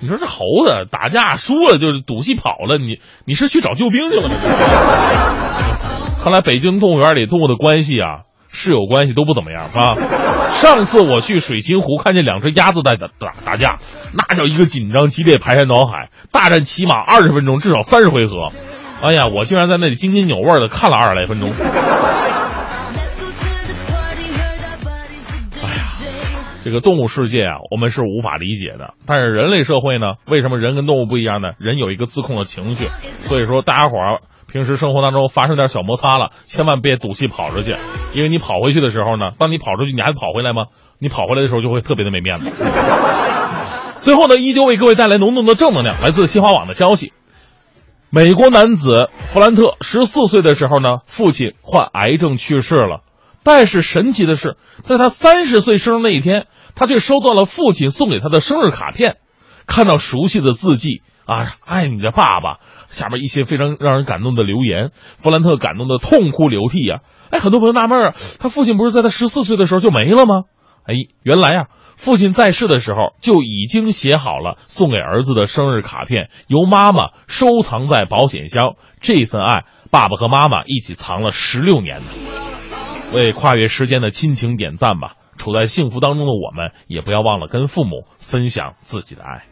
[0.01, 4.29] 你说这猴子打架输了就是赌气跑了，你你是去找救兵去了？
[6.23, 9.95] 看来北京动物园里动物的关系啊，室友关系都不怎么样啊。
[10.53, 13.77] 上次我去水清湖，看见两只鸭子在打打打架，
[14.13, 18.51] 那叫一个紧张激烈，排山倒海，大战起码二十分钟，至少三十回合。
[19.01, 21.49] 哎呀，我竟然在那里津津有味的看了二十来分钟。
[26.69, 28.93] 这个动物世界啊，我们是无法理解的。
[29.07, 31.53] 但是人类社会呢，为什么人跟动物不一样呢？
[31.57, 37.73] 人有一个自控的情绪，所以说大家伙儿平时生活当中发生点小摩擦了，千万别赌气跑出去，
[38.13, 40.65] 因为你跑回去的时候呢，当你跑出去，你还跑回来吗？
[40.99, 42.63] 你跑回来的时候就会特别的没面子。
[43.99, 45.99] 最后呢，依旧为各位带来浓浓的正能量。
[46.03, 47.13] 来自新华网的消息，
[48.11, 53.01] 美国男子弗兰特十四岁的时候呢，父亲患癌症去世了。
[53.41, 56.45] 但是神奇的是，在他三十岁生日那一天，
[56.79, 59.17] 他却收到了父亲送给他的生日卡片。
[59.67, 62.57] 看到熟悉的字迹啊，爱你的爸爸，
[62.87, 67.01] 下面一些非常让人感动的留言，弗兰特感动的痛哭流涕呀！
[67.29, 70.45] 哎，很多朋友纳闷啊，他父亲不是在他十四岁的时候就没了吗？
[70.85, 71.65] 哎，原来啊，
[71.97, 78.75] 父亲在世的时候就已经写好了送给儿子的生日卡片，由妈妈收藏在保险箱。
[79.01, 82.07] 这份爱，爸爸和妈妈一起藏了十六年呢。
[83.13, 85.13] 为跨越时间的亲情点赞吧！
[85.39, 89.45] 处在幸福当中的我们，也不要忘了跟父母分享自己的爱。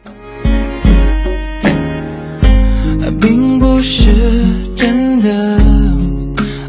[3.20, 5.58] 并不是真的，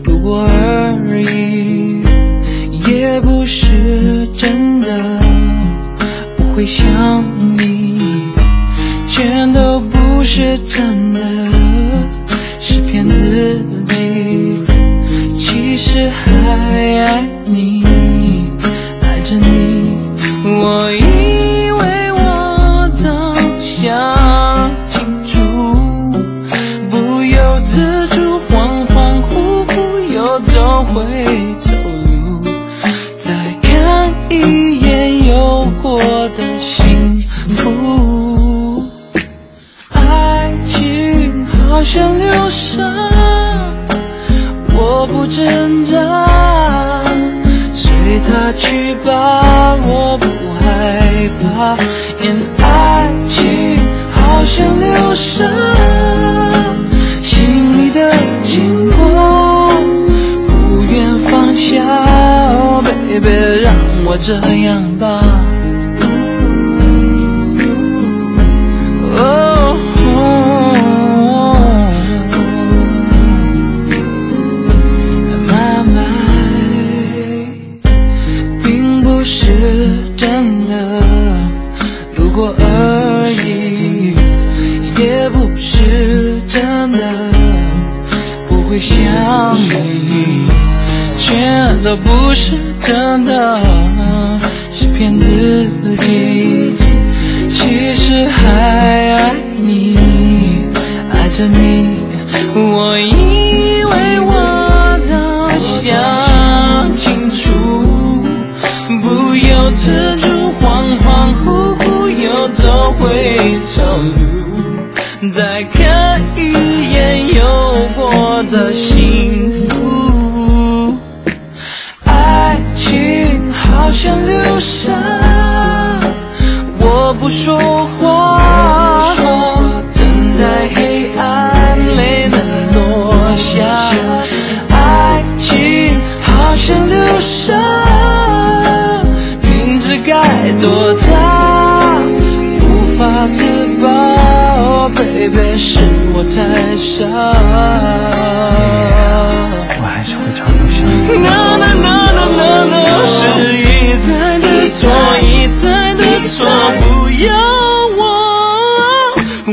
[0.05, 2.01] 路过而已；
[2.89, 5.19] 也不是真的，
[6.37, 7.21] 不会想
[7.55, 8.31] 你。
[9.05, 11.19] 全都不是真的，
[12.59, 14.65] 是骗自己。
[15.37, 16.31] 其实还
[17.05, 17.83] 爱你，
[19.29, 19.95] 着你。
[20.43, 21.28] 我一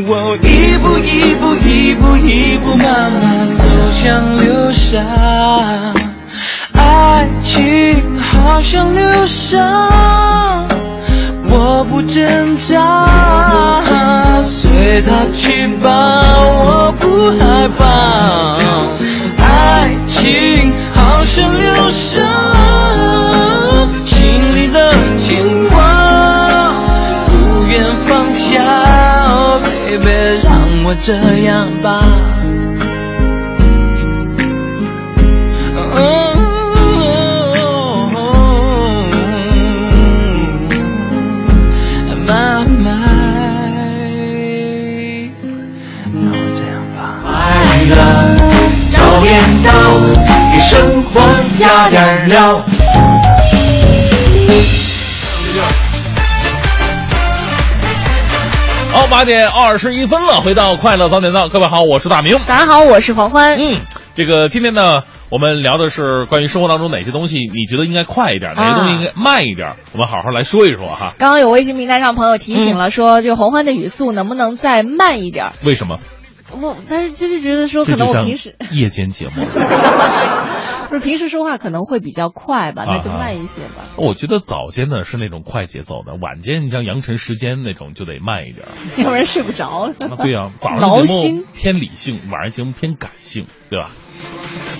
[0.06, 0.36] 我。
[0.42, 5.00] 一步一步一步一步慢慢走向流沙，
[6.72, 9.58] 爱情好像流沙，
[11.48, 13.06] 我不挣扎，
[14.42, 17.84] 随它去吧，我不害怕。
[19.44, 20.72] 爱情。
[20.94, 22.22] 好像流沙
[24.04, 25.76] 心里的牵挂，
[27.26, 29.15] 不愿放下。
[29.88, 31.14] Oh baby，让我这
[31.44, 32.02] 样吧。
[46.12, 46.98] 让我这样吧。
[47.22, 47.24] 快
[47.84, 47.94] 乐
[48.90, 49.30] 早点
[49.62, 49.70] 到，
[50.52, 51.14] 给生活
[51.60, 52.64] 加点料。
[58.96, 62.38] 好，八点二十一分了，回到快乐早点到，各位好，我是大明。
[62.46, 63.58] 大家好，我是黄欢。
[63.58, 63.82] 嗯，
[64.14, 71.12] 这个今天呢，我们聊的是关于生活当中哪些东西你觉得应该快一点，哪些东西应该慢一点，我们好好来说一说哈。
[71.18, 75.52] 刚刚有微信平台上朋友提醒了，说这个黄欢的语速能不能再慢一点？
[75.62, 75.98] 为什么？
[76.58, 79.44] 我但是就是觉得说，可能我平时夜间节目，
[80.90, 83.84] 不是平时说话可能会比较快吧，那就啊慢一些吧。
[83.96, 88.66] 我觉得早间呢是那种快节奏的，晚间你像阳晨时间那种就得慢一点。
[88.98, 89.90] 要不然睡不着。
[90.00, 91.44] 啊，对呀、早上劳节目心。
[91.54, 93.90] 偏理性，晚上节目偏感性，对吧？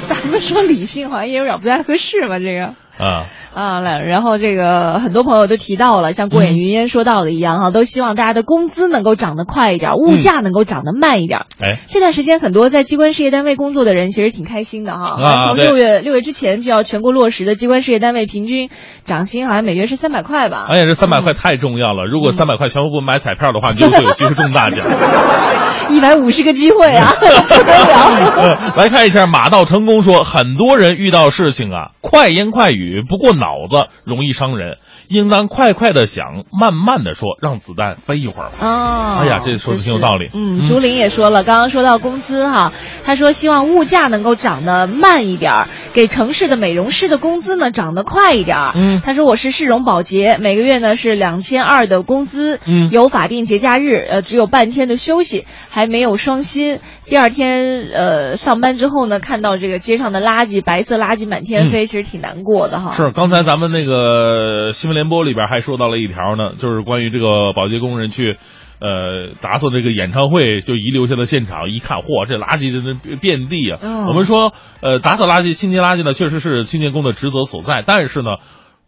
[0.09, 2.74] 咱们说理性好像也有点不太合适吧，这个。
[2.98, 11.40] 啊，啊，来，然后这个很多朋友都提到了，像过眼云烟说到的一样哈，都希望大家的工资能够涨得快一点，物价能够涨得慢一点。
[11.61, 15.22] 哎，这段时间，很多在机关事业单位工作的人其实挺开心的哈。
[15.22, 18.70] 啊从六月六月之前就要全国落实的机关事业单位平均
[19.04, 20.64] 涨薪，好像每月是三百块吧。
[20.70, 24.86] 而且这三百块太重要了，如果三百块全部买彩票的话，你就会有机会中大奖。
[25.91, 27.24] 一百五十个机会啊， 不
[27.64, 28.32] 得了。
[28.37, 34.78] 呃来看一下马到成功说，很多人遇到事情啊，快言快语不过脑子，容易伤人。
[35.09, 38.50] 应当快快的想，慢慢的说，让子弹飞一会儿。
[38.61, 42.72] 哦，哎呀这说的挺有道理嗯，嗯竹林也说了，刚刚说到工资哈，
[43.04, 48.72] 他说希望物价能够涨得慢一点儿，给城市的美容师的工资呢涨得快一点儿。
[48.74, 56.80] 嗯他说我是市容保洁，每个月呢是两千二的工资，嗯有法定节假日，呃，只有半天的休息，还没有双薪。
[57.04, 62.92] 第二天呃上班之后呢，看到这个街上的垃圾，白色垃圾满天飞，其实挺难过的哈。
[62.94, 68.34] 是，刚才咱们那个新闻联播里边还说到了一条呢，就是关于这个保洁工人去，
[68.80, 73.78] 呃，打扫这个演唱会就遗留下的现场，一看，嚯，这垃圾真的遍地啊！
[73.80, 78.36] 嗯我们说，呃，打扫垃圾、清洁垃圾呢，确实是清洁工的职责所在，但是呢。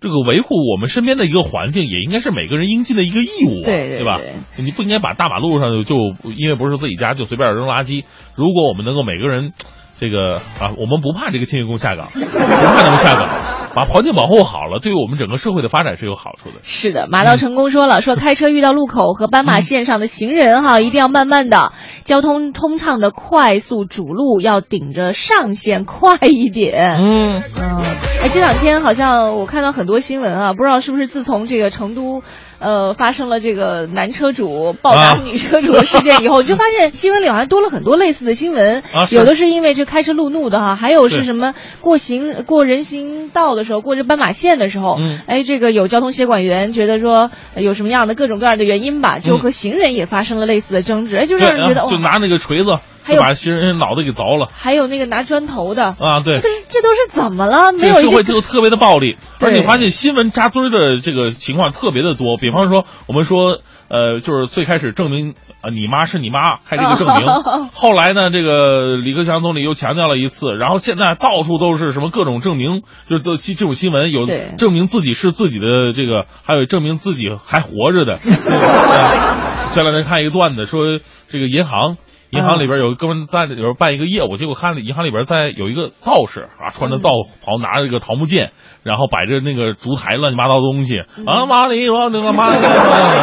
[0.01, 4.63] 这个维护我们身边的一个环境，也应该是每个人应尽的一个义务、啊，对对吧对？
[4.63, 5.97] 你不应该把大马路上就就
[6.37, 8.05] 因为不是自己家就随便扔垃圾。
[8.37, 9.55] 如果我们能够每个人，
[9.99, 13.29] 这个啊，我们不怕这个清洁工下岗，不怕他们下岗，
[13.75, 16.57] 把环境保护好了，对于我们整个社会的发展是有好处的。
[16.63, 21.73] 是的，马到成功说了，说开车遇到路口和斑马线上的行人哈，一定要慢慢的，
[22.05, 26.97] 交通通畅的快速主路要顶着上限快一点。
[26.99, 27.81] 嗯，嗯，
[28.23, 32.23] 哎，这两天好像我看到很多新闻啊，不知道是不是自从这个成都，
[32.59, 35.19] 呃，发生了这个男车主暴打啊。
[35.25, 45.19] 女车主的事件以后，就发现新闻里好像多了很多类似的新闻，啊有的是因为这开车路怒的哈，还有是什么过行过人行道的时候，过这斑马线的时候，嗯。
[45.27, 52.79] 哎，这个有交通协管员觉得说呃有什么样的各种各样的原因吧，就和行人也发生了类似的争执，哎，就让人觉得，啊就拿那个锤子
[53.09, 56.21] 还把新人脑袋给凿了还有那个拿砖头的，啊！
[56.21, 57.73] 对这都是怎么了？
[57.73, 62.37] 没有社会就特别的暴力，而对且发现新闻扎堆儿的这个情况特别的多。
[62.39, 67.27] 比方说，我们说，呃，就是最开始证明呃你妈是你妈，开这个证明。
[67.73, 74.27] 后来呢，这个李克强总理又强调了一次，然后现在到处都是什么各种证明，就是都这种新闻有
[74.59, 78.13] 证明自己是自己的这个，还有证明自己还活着的。
[78.15, 80.99] 呃 前两天看一个段子说，
[81.31, 81.97] 这个银行。
[82.31, 87.11] 银行里边有个哥们在里边办一个业务，结果看了银行里边在有一个道士啊，穿着道
[87.45, 88.53] 袍，拿着一个桃木剑，
[88.83, 92.51] 然后摆着那个烛台乱七八糟的东西啊，妈咪妈那个妈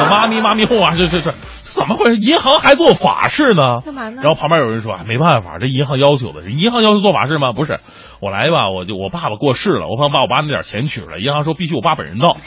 [0.10, 2.22] 妈咪妈咪哄啊，这这这怎么回事？
[2.22, 3.82] 银行还做法事呢？
[3.86, 7.52] 干嘛呢然后旁边有人说，哎没办法，这银行要求的，银行要求做法事吗？
[7.52, 7.80] 不是，
[8.22, 12.36] 我来吧，我就我爸爸过世了，我想把我爸那点钱取出来，银行说必须我爸本人到。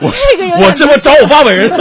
[0.00, 1.70] 我这个我这不找我爸本人。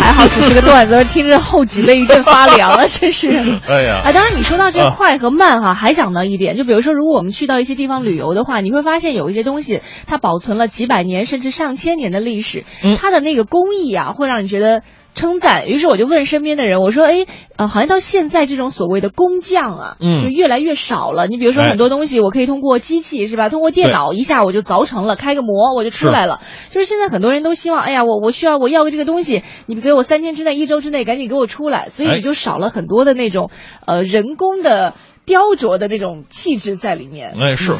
[0.00, 3.28] 还好只是个段子，听着后脊背一阵发凉啊， 真是。
[3.66, 14.82] 哎呀啊，当然你说到这个快和慢哈、还讲到一点，就比如说，如果我们去到一些地方旅游的话，你会发现有一些东西它保存了几百年甚至上千年的历史，嗯它的那个工艺啊，会让你觉得。
[15.14, 21.26] 称赞，于是我就问身边的人，我说：“哎，呃，好像到现在这种所谓的工匠啊，嗯就越来越少了。
[21.26, 23.48] 你比如说哎很多东西，我可以通过机器是吧？
[23.48, 26.40] 通过电脑一下我就凿成了，开个模我就出来了。
[26.70, 33.50] 就是现在很多人都希望，哎呀，我我需要我要个这个东西，你给我三天之内、一周之内赶紧给我出来，所以就少了很多的那种
[33.86, 34.94] 呃人工的。
[35.26, 37.34] 雕琢的那种气质在里面。
[37.40, 37.76] 哎，是，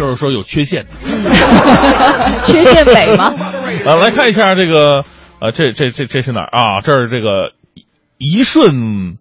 [0.00, 0.86] 就是说有缺陷。
[2.44, 3.32] 缺陷美吗？
[3.86, 5.04] 啊，来看一下这个，
[5.42, 6.80] 呃，这这这这是哪儿啊？
[6.84, 7.50] 这是这个
[8.16, 9.18] 一顺，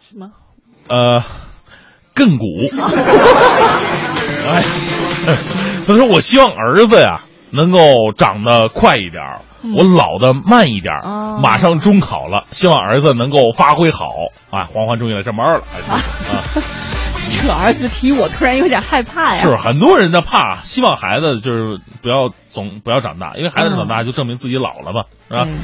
[0.00, 0.30] 什么？
[0.86, 1.20] 呃，
[2.14, 2.46] 亘古。
[4.46, 4.62] 哎，
[5.84, 9.40] 他说我希望儿子呀能够长得快一点儿，
[9.76, 10.94] 我老的慢一点
[11.42, 14.06] 马上中考了，希望儿子能够发挥好。
[14.50, 15.64] 啊，黄欢终于来上班了。
[15.74, 15.98] 哎 啊，
[17.30, 19.42] 这儿子提我突然有点害怕呀。
[19.42, 25.46] 是很多人的怕，希望孩子就是不要总不要长大，因为孩子长大就证明自己老了嘛，是吧？
[25.48, 25.58] 嗯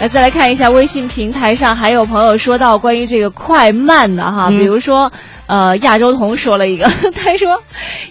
[0.00, 5.12] 来，再来看一下微信平台上还有朋友说到关于这个快慢的哈，嗯比如说，
[5.50, 7.60] 呃，亚洲彤说了一个， 他说，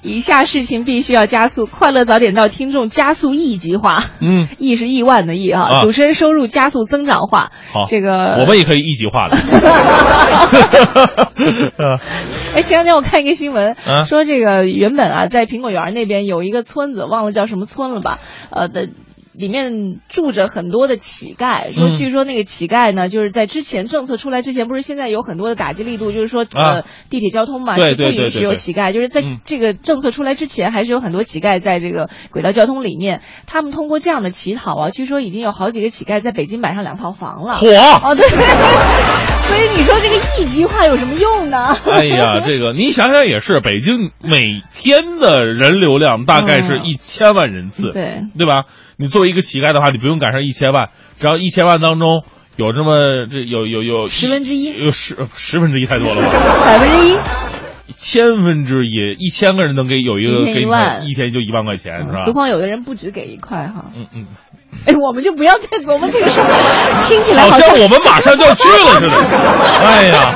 [0.03, 9.37] 以下事情必须要加速，快乐早点到听众加速亿级化，嗯，亿是亿万的亿哈，啊主持人收入加速增长化，好，这个我们也可以一级化的。
[11.77, 12.01] 啊
[12.55, 18.19] 哎，前两天我看一个新闻，啊说这个原本啊，在苹果园那边有一个村子，忘了叫什么村了吧？
[18.51, 18.89] 呃的。
[19.39, 37.55] 里面住着很多的乞丐，说嗯据说那个乞丐呢，就是在之前政策出来之前，不是现在有很多的打击力度，就是说呃啊地铁交通嘛是不允许有乞丐，就是在嗯这个政策出来之前，还是有很多乞丐在这个轨道交通里面，他们通过这样的乞讨啊，据说已经有好几个乞丐在北京买上两套房了。
[37.59, 37.69] 火！
[37.69, 38.27] 哦，对，
[39.47, 41.77] 所以你说这个一级化有什么用呢？
[41.85, 48.65] 哎呀， 这个你想想也是，北京每天的人流量大概是嗯一千万人次，对对吧？
[48.99, 50.89] 你作为一个乞丐的话，你不用赶上一千万，
[51.21, 52.23] 只要一千万当中
[52.57, 56.29] 有这么这有有有十分之一有十十分之一太多了吧？
[56.65, 57.17] 百分之一。
[57.97, 62.33] 千分之一，一千个人能给有一个给你一万一天就一万块钱是吧何？
[62.33, 63.85] 况有的人不止给一块哈。
[63.95, 64.27] 嗯嗯，
[64.85, 66.45] 哎，我们就不要再琢磨这个事儿，
[67.07, 69.11] 听起来好像像我们马上就要去了似的。
[69.83, 70.35] 哎呀，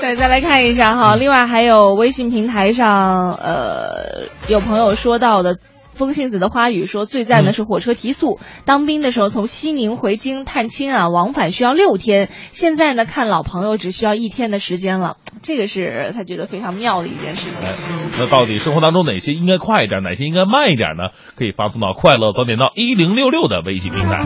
[0.00, 1.14] 对，再来看一下哈。
[1.14, 5.58] 另外还有微信平台上，呃，有朋友说到的。
[6.00, 8.40] 风信子的花语说，最赞的是火车提速。
[8.64, 17.66] 当兵的时候从西宁回京探亲啊，往返需要六天，现在呢看老朋友只需要一天的时间了，这个是他觉得非常妙的一件事情。
[17.66, 17.72] 哎，
[18.18, 21.12] 那到底生活当中哪些应该快一点，哪些应该慢一点呢？
[21.36, 24.24] 可以发送到快乐早点到一零六六的微信平台。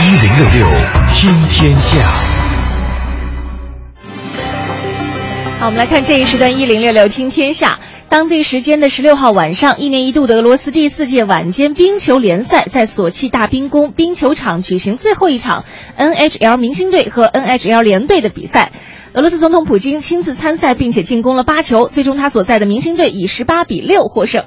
[0.00, 0.66] 一零六六
[1.10, 1.98] 听天下。
[5.60, 7.78] 好，我们来看这一时段一零六六听天下。
[8.14, 15.64] 当地时间的十六号晚上，一年一度的俄罗斯第四届晚间冰球联赛在索契大冰宫冰球场举行最后一场
[15.98, 18.70] NHL 明星队和 NHL 联队的比赛。
[19.14, 24.44] 俄罗斯总统普京亲自参赛，并且进攻了八球，最终他所在的明星队以十八比六获胜。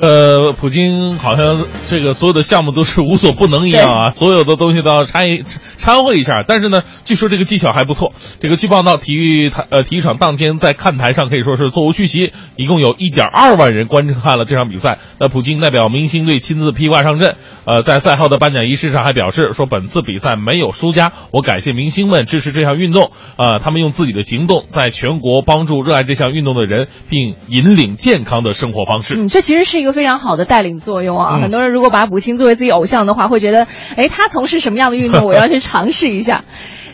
[0.00, 5.42] 呃，普京好像这个所有的项目都是无所不能一样啊，所有的东西都要掺一
[5.76, 6.44] 掺和一下。
[6.46, 8.12] 但是呢，据说这个技巧还不错。
[8.38, 14.98] 这个据报道，体育台呃体育场当天在看台上可以说是座无虚席，一共有一点二万人观看了这场比赛。
[15.18, 29.16] 那普京代表明星队亲自披挂上阵，呃，在赛后的颁奖仪式上还表示说，本次比赛没有输家，我感谢明星们支持这项运动，呃，他们用自己的行动在全国帮助热爱这项运动的人，并引领健康的生活方式。
[29.16, 31.36] 嗯，这其实是一个非常好的带领作用啊！
[31.38, 33.66] 嗯很多人如果把母亲作为自己偶像的话，会觉得，
[33.96, 36.44] 哎，他从事什么样的运动， 我要去尝试一下。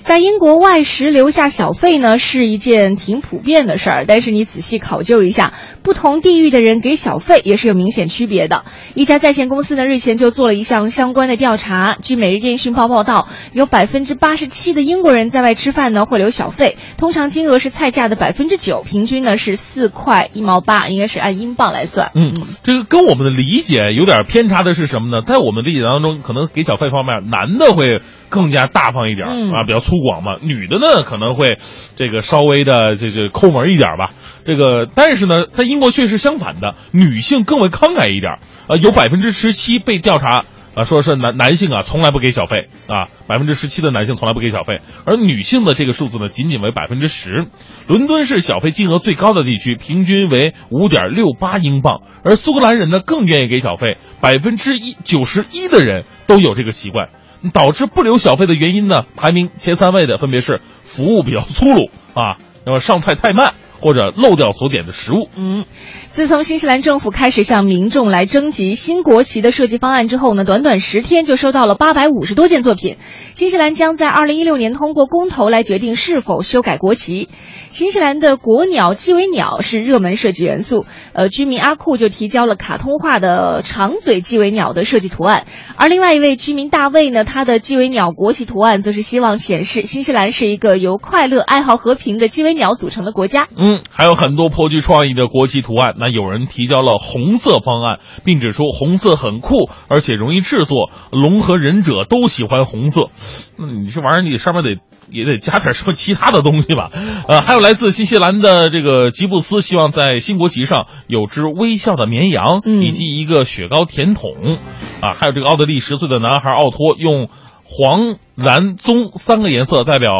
[0.05, 4.05] 在英国外食留下小费呢，是一件挺普遍的事儿。
[4.07, 5.53] 但是你仔细考究一下，
[5.83, 8.64] 不同地域的人给小费也是有明显区别的。
[8.95, 11.97] 一家在线公司呢日前就做了一项相关的调查。
[12.03, 22.11] 据《每日电讯报》报道，有百分之八十七的英国人在外吃饭呢会留小费，通常金额是菜价的百分之九，平均呢是四块一毛八，应该是按英镑来算。
[22.14, 25.22] 嗯，这个跟我们的理解有点偏差的是什么呢？
[25.22, 31.57] 在我们理解当中，可能给小费方面，男的会更加大方一点、嗯啊，比较粗犷嘛；女的呢，可能会
[31.97, 34.09] 这个稍微的这这抠门一点吧。
[34.49, 38.38] 这个，但是呢，在英国却是相反的，女性更为慷慨一点。
[38.66, 40.46] 呃，有百分之十七被调查。
[40.74, 47.49] 啊，说是男男性啊，从来不给小费啊，百分之十七的男性从来不给小费，而女性的这个数字呢，仅仅为百分之十。
[47.88, 57.09] 伦敦是小费金额最高的地区，平均为五点六八英镑，而苏格兰人呢更愿意给小费，百分之一九十一的人都有这个习惯。
[57.53, 65.29] 导致不留小费的原因呢，排名前三位的分别是服务比较粗鲁啊，那么上菜太慢或者漏掉所点的食物。
[65.37, 65.64] 嗯，
[66.11, 72.97] 自从新西兰政府开始向民众来征集新国旗的设计方案之后呢，短短十天就收到了八百五十多件作品。
[73.35, 77.29] 新西兰将在二零一六年通过公投来决定是否修改国旗。
[77.70, 93.47] 新西兰的国鸟鸡尾鸟是热门设计元素，呃，居民阿库就提交了卡通化的长嘴鸡尾鸟的设计图案，而另外一位居民大卫呢，他的鸡尾鸟国旗图案则是希望显示新西兰是一个由快乐、爱好和平的鸡尾鸟组成的国家。
[93.57, 95.95] 嗯，还有很多颇具创意的国旗图案。
[95.99, 103.11] 那有人提交了红色方案，并指出红色很酷，而且容易制作，龙和忍者都喜欢红色。
[103.57, 104.77] 那你这玩意儿，你上面得
[105.11, 106.91] 也得加点什么其他的东西吧？
[107.29, 114.59] 呃， 还有来自新西兰的这个吉布斯，希望在新国旗上有只微笑的绵羊，嗯以及一个雪糕甜筒。
[115.01, 117.29] 啊，还有这个奥地利十岁的男孩奥托用
[117.64, 120.12] 黄、蓝、棕三个颜色代表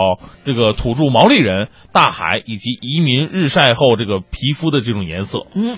[0.45, 5.47] 这个土著毛利人、大海以及移民日晒后这个皮肤的这种颜色。
[5.55, 5.77] 嗯，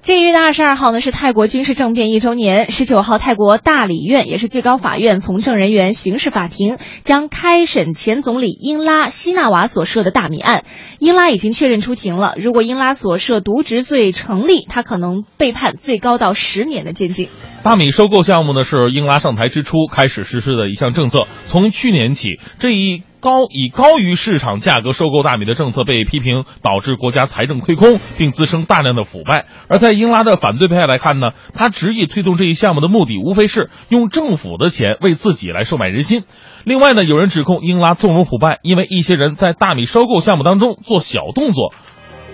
[0.00, 2.70] 这一月的二十二号呢是泰国军事政变一周年。
[2.70, 10.64] 十九号，泰国大理院也是最高法院从政人员刑事法庭将开审前总理英拉希纳瓦所涉的大米案。
[10.98, 17.28] 英拉已经确认出庭了，如果英拉所涉渎职罪成立，他可能被判最高到十年的监禁。
[17.62, 29.46] 大米收购项目呢是英拉上台之初开始实施的一项政策，从去去年起，这一高以高于市场价格收购大米的政策被批评导致国家财政亏空，并滋生大量的腐败。
[29.66, 36.22] 而在英拉的反对派来看呢，他执意推动这一项目的目的无非是用政府的钱为自己来收买人心。
[36.62, 41.74] 另外呢，有人指控英拉纵容腐败，因为一些人在大米收购项目当中做小动作。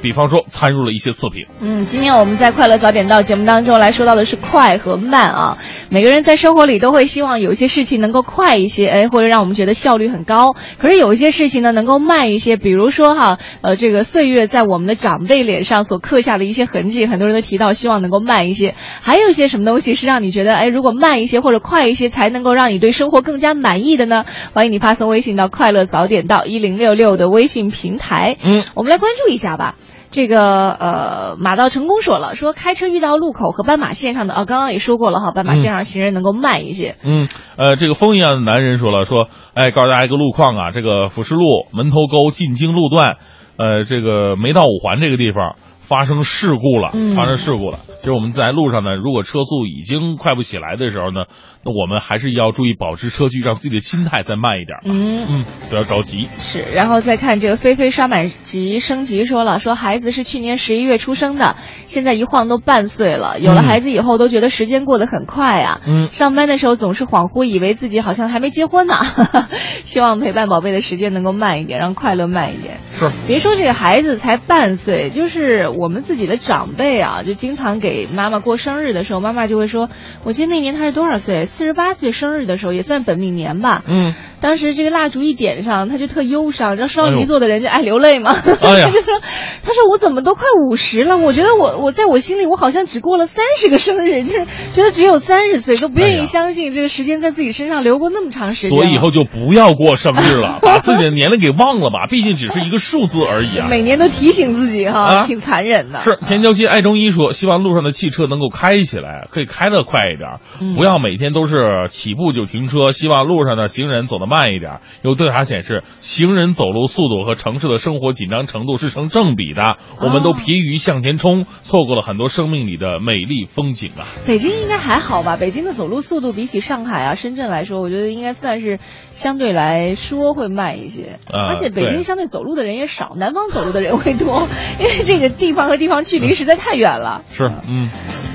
[0.02, 1.46] 比方说参入了一些次品。
[1.60, 5.58] 嗯，今天我们在快乐早点到节目当中来说到的是快和慢啊。
[5.90, 10.54] 每个人在生活里都会希望有一些事情能够快一些，哎，或者让我们觉得效率很高。
[10.78, 18.74] 可是有一些事情呢能够慢一些，比如说哈，呃，这个岁月在我们的长辈脸上所刻下的一些痕迹，很多人都提到希望能够慢一些。
[19.00, 24.24] 还有一些什么东西是让你觉得，哎，如果慢一些或者快一些才能够让你对生活更加满意的呢？
[24.52, 28.36] 欢迎你发送微信到快乐早点到一零六六的微信平台。
[28.42, 29.74] 嗯，我们来关注一下吧。
[30.10, 36.96] 这个呃，马到成功说了，说开车遇到路口和斑马线上的啊，刚刚也说过了哈，斑马线上行人能够慢一些。
[37.04, 43.16] 嗯，呃，这个风一样的男人说了，说，哎，告诉大家一个路况啊，这个辅石路门头沟进京路段，
[43.56, 45.56] 呃，这个没到五环这个地方
[45.88, 47.78] 发生事故了，嗯发生事故了。
[48.00, 51.24] 就是我们在路上呢，如果车速已经快不起来的时候呢，
[51.64, 54.78] 那我们还是要注意保持车距，让自己的心态再慢一点。
[54.84, 56.28] 嗯，嗯，不要着急。
[56.38, 63.40] 是，然后再看这个菲菲刷满级升级说了，说孩子是去年十一月出生的，现在一晃都半岁了。
[63.40, 65.80] 有了孩子以后，都觉得时间过得很快啊。
[65.86, 68.94] 嗯上班的时候总是恍惚，以为自己好像还没结婚呢。
[69.84, 72.76] 希望陪伴宝贝的时间能够慢一点，让快乐慢一点。
[72.98, 79.88] 是，别说这个孩子才半岁，就是我们自己的长辈啊，就经常给妈妈过生日的时候，妈妈就会说，
[80.24, 81.46] 我记得那年她是多少岁？
[81.46, 83.82] 四十八岁生日的时候，也算本命年吧。
[83.86, 86.72] 嗯，当时这个蜡烛一点上，她就特忧伤。
[86.72, 88.34] 你知道双鱼座的人就爱流泪吗？
[88.60, 89.20] 哎呀他就说，
[89.64, 98.78] 他说我怎么都快五十了，我觉得我我在我心里我好像只过了三十个生日，就是觉得只有三十岁，都不愿意相信这个时间在自己身上流过那么长时间。
[98.78, 103.66] 所以以后就不要过生日了， 把自己的年龄给忘了吧，毕竟只是一个数字而已啊。
[103.70, 106.00] 每年都提醒自己哈，啊挺残忍的。
[106.00, 112.92] 是田交心爱中医说，希望路上的汽车能够开起来，可以开得快一点，嗯不要每天都是起步就停车。
[112.92, 114.80] 希望路上的行人走得慢一点。
[115.02, 119.76] 有调查显示，行人走路速度和城市的生活紧张程度是成正比的。
[120.00, 124.06] 我们都疲于向前冲，错过了很多生命里的美丽风景啊！
[124.26, 125.36] 北京应该还好吧？
[125.36, 128.78] 北京的走路速度比起上海啊、深圳来说，我觉得应该算是
[129.10, 131.18] 相对来说会慢一些。
[131.30, 134.48] 呃而且北京相对走路的人也少，南方走路的人会多，
[134.78, 137.22] 因为这个地方和地方距离实在太远了。
[137.36, 137.90] 是，嗯，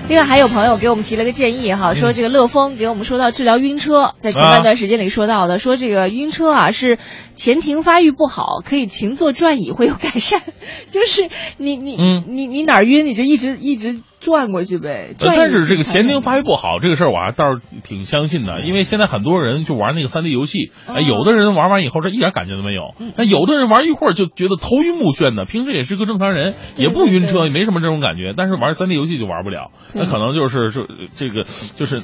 [0.10, 7.00] 另外还有朋友给我们提了个建议哈，说这个乐风给我们说到治疗晕车，在前半段时间里说到的，说这个晕车啊是
[7.38, 10.42] 前庭发育不好，可以勤坐转椅会有改善，
[10.92, 12.26] 就是你你嗯。
[12.28, 15.14] 你你哪儿晕你就一直一直转过去呗。
[15.20, 32.02] 但是这个才前庭发育不好这个事儿，我还倒是挺相信的，因为现在很多人就玩那个三 D 游戏，哎，哦有的人玩完以后这一点感觉都没有，嗯那有的人玩一会儿就觉得头晕目眩的，平时也是个正常人，也不晕车，对也没什么这种感觉，但是玩三 D 游戏就玩不了，那可能就是这这个就是。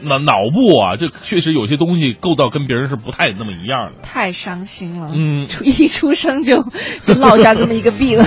[0.00, 4.02] 脑脑部啊，就确实有些东西构造跟别人是不太那么一样的。
[4.02, 6.62] 太伤心了，嗯 出一出生就
[7.02, 8.18] 就落下这么一个病。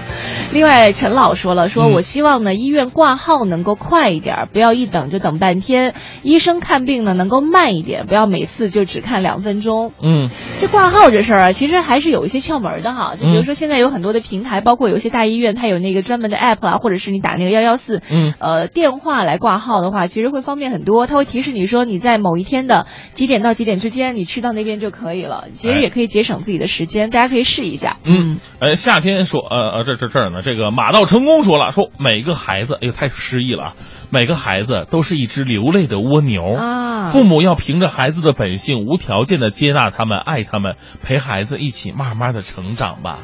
[0.52, 5.92] 另外，陈老说了，说嗯我希望呢医院挂号能够快一点，不要一等就等半天；
[6.22, 9.92] 医生看病呢能够慢一点，不要每次就只看两分钟。
[10.02, 10.28] 嗯
[10.60, 13.14] 这挂号这事儿啊，其实还是有一些窍门的哈。
[13.18, 21.03] 就比如说现在有很多的平台，包括有一些大医院，它有那个专门的 app 啊，或者是你打那个幺幺四，嗯呃，电话来挂号的话，其实会方便很多。
[21.06, 25.46] 它会提示你说你在某一天的几点到几点之间，你去到那边就可以了。
[25.52, 27.96] 其实哎也可以节省自己的时间，大家可以试一下。
[28.04, 33.74] 嗯，呃，夏天说，呃呃，这这这儿呢，这个马到成功说了，说每个孩子，哎呦，太诗意了啊！
[34.12, 43.18] 每个孩子都是一只流泪的蜗牛啊父母要凭着孩子的本性，无条件的接纳他们，爱他们，陪孩子一起慢慢的成长吧。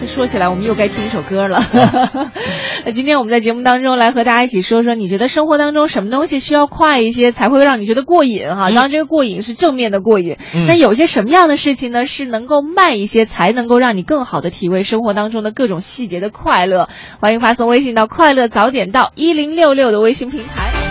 [0.00, 1.62] 这 说起来，我们又该听一首歌了。
[2.84, 8.70] 那 今天我们在节目当中来和大家一起说说，你觉得生活当中什么东西需要快一些才会让你觉得过瘾哈？
[8.70, 10.36] 当然，这个过瘾是正面的过瘾。
[10.54, 16.88] 嗯那有些什么样的事情呢，是能够慢一些，才能够让你更好的体会生活当中的各种细节的快乐？
[17.20, 20.85] 欢迎发送微信到“快乐早点到”一零六六的微信平台。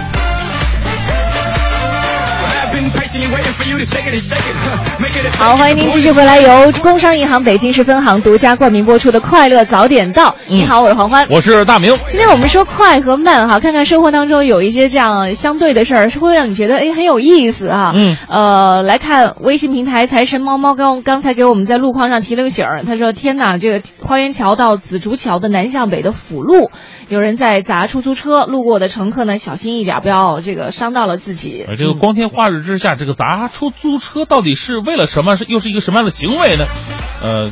[5.38, 10.30] 好，欢迎您继续回来，由工商银行北京市分行独家冠名播出的《快乐早点到》。
[10.50, 11.26] 嗯你好，我是黄欢。
[11.30, 17.94] 我是大明，今天我们说快和慢哈，看看生活当中有一些这样相对的事儿，是会让你觉得哎很有意思啊。
[17.96, 26.70] 嗯，呃，来看微信平台财神猫猫刚刚才给我们在路况上提了个醒儿，他说：“天哪，这个花园桥到紫竹桥的南向北的辅路，
[27.10, 35.36] 有人在砸出租车，路过的乘客呢小心一点，不要这个伤到了自己。”呃，这个光天化日之下，这个砸出租车到底是为了什么？
[35.36, 36.66] 是又是一个什么样的行为呢？
[37.22, 37.52] 呃。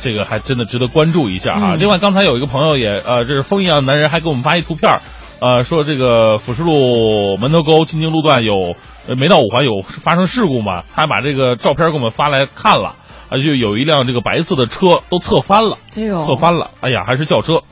[0.00, 1.74] 这个还真的值得关注一下啊！
[1.74, 5.02] 嗯另外，刚才有一个朋友也呃，这是风一样的男人，还给我们发一图片儿，
[5.40, 8.76] 呃，说这个辅石路门头沟进京路段有
[9.08, 12.94] 呃没到五环有发生事故嘛，他还把这个照片给我们发来看了，
[13.28, 15.78] 啊，就有一辆这个白色的车都侧翻了，
[16.20, 17.62] 侧翻了，哎呀，还是轿车，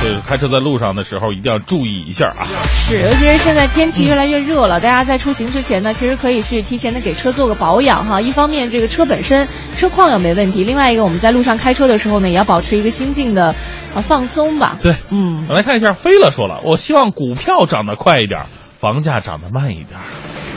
[0.00, 2.48] 所以开车在路上的时候一定要注意一下啊！
[2.88, 8.18] 是，尤其是现在天气越来越热了，大家在出行之前呢，其实可以去提前的给车做个保养哈。
[8.18, 9.46] 一方面，这个车本身
[9.76, 13.54] 车况要没问题；另外一个，我们在路上开车的时候呢，也要保持一个心境的
[13.94, 14.78] 呃放松吧。
[14.80, 18.46] 对，嗯，来看一下，飞了说了，我希望股票涨得快一点，
[18.78, 20.00] 房价涨得慢一点。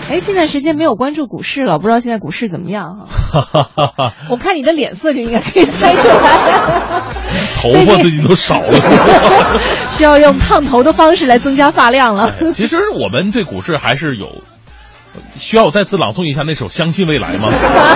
[0.09, 3.07] 哎，近段时间没有关注股市了，不知道现在股市怎么样哈。
[3.07, 7.01] 哈哈哈哈，我看你的脸色就应该可以猜出来。
[7.71, 8.67] 头发最近都少了。
[9.89, 12.35] 需要用烫头的方式来增加发量了。
[12.39, 14.41] 哎其实我们对股市还是有。
[15.35, 17.47] 需要我再次朗诵一下那首《相信未来》吗？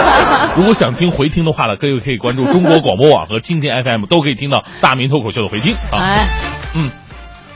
[0.56, 5.98] 如果想听回听的话呢，各位可以关注中国广播网和蜻蜓 FM，都可以听到大明脱口秀的回听啊。
[5.98, 6.28] 哎，
[6.76, 6.92] 嗯，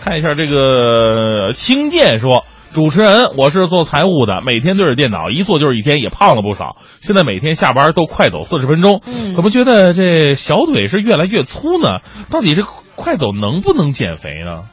[0.04, 6.78] 看一下这个青剑说，主持人，我是做财务的，每天对着电脑，一坐就是一天，也胖了不少。
[7.02, 12.00] 现在每天下班都快走四十分钟，嗯怎么觉得这小腿是越来越粗呢？
[12.30, 12.64] 到底这
[12.96, 14.64] 快走能不能减肥呢？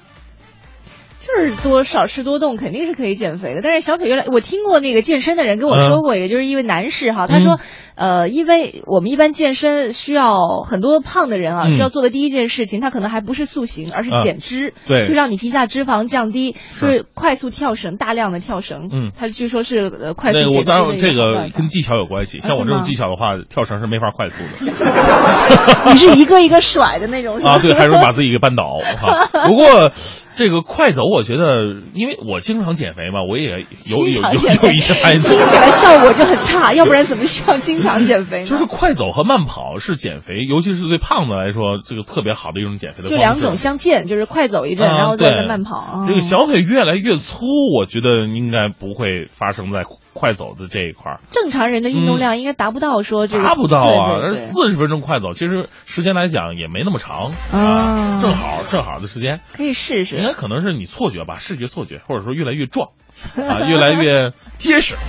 [1.36, 7.60] 就是多少吃多动肯定是可以减肥的，但是小腿越来，我听过那个健身的人跟我说过，也就是一位男士哈，他说，
[7.94, 11.70] 呃，因为我们一般健身需要很多胖的人啊，嗯。
[11.72, 15.04] 需要做的第一件事情，他可能还不是塑形，而是啊减脂，对。
[15.06, 19.12] 就让你皮下脂肪降低，就是快速跳绳，大量的跳绳，嗯。
[19.16, 24.72] 他据说是呃快速减脂这个跟技巧有关系，像我这种技巧的话，跳绳是没法快速的。
[25.92, 27.52] 你是一个一个甩的那种是吧？
[27.52, 29.26] 啊，对，还容易把自己给绊倒哈。
[29.46, 29.92] 不过，
[30.38, 38.46] 这个快走，我觉得，因为我经常减肥嘛，我也有有有有一些孩子听起来效果就很差，要不然怎么需要经常减肥呢？
[38.48, 43.16] 就是快走和慢跑是减肥，尤其是对胖子来说，这个特别好的一种减肥的方式。
[43.16, 45.76] 就两种相间，就是快走一阵，啊然后再慢跑。
[45.76, 47.44] 啊这个小腿越来越粗，
[47.76, 51.20] 我觉得应该不会发生在快走的这一块儿。
[51.30, 59.40] 正常人的运动量应该达不到说这个达不到啊，四十分钟快走，其实时间来讲也没那么长啊正好正好的时间。
[59.52, 60.22] 可以试试应。
[60.22, 62.88] 该可能是你错觉吧，视觉错觉，或者说越来越壮，
[63.36, 64.96] 啊，越来越结实。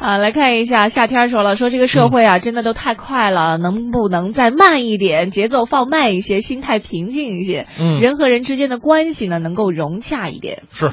[0.00, 10.64] 啊，来看一下，夏天说了，说这个社会啊，真的都太快了，能不能再慢一点，节奏放慢一些，心态平静一些，嗯人和人之间的关系呢，能够融洽一点。
[10.74, 10.92] 是啊，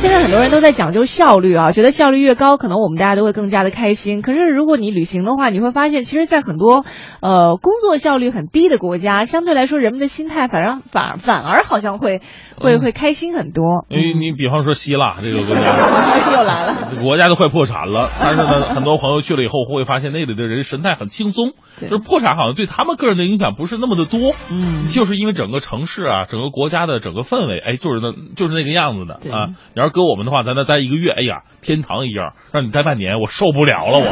[0.00, 4.22] 现在很多人都在讲究效率啊，觉得效率越高，可能我们大家都会更加的开心。
[4.22, 6.84] 可是如果你旅行的话，你会发现，其实，在很多
[7.20, 12.22] 呃工作效率很低的国家，相对来说，人们的心态反而反反而好像会
[12.56, 13.86] 会会开心很多。
[13.88, 15.62] 因为你比方说希腊这个国家
[16.32, 21.54] 又来了，国家都快破产了，但是呢，很多朋友去了以后会发现那里的人神态很轻松，
[21.86, 24.32] 就是破产好像对他们个人的影响不是那么的多。
[24.50, 29.50] 嗯，就是因为整个城市啊，整个国家的整个氛围，哎，就是那就是那个样子的啊。
[29.74, 34.08] 你要是搁我们的话，在那待一个月，哎呀，天堂一样；让你待半年，我受不了了，我。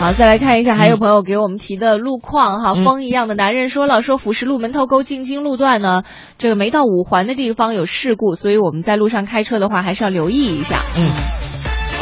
[0.00, 2.74] 好，再来看一下，还有朋友给我们提的路况哈。
[2.74, 6.02] 风一样的男人说了，说辅石路门头沟进京路段呢，
[6.38, 10.80] 这个没到五环的地方有事故，所以我们在路上开车的话，还是要留意一下。
[10.96, 11.51] 嗯。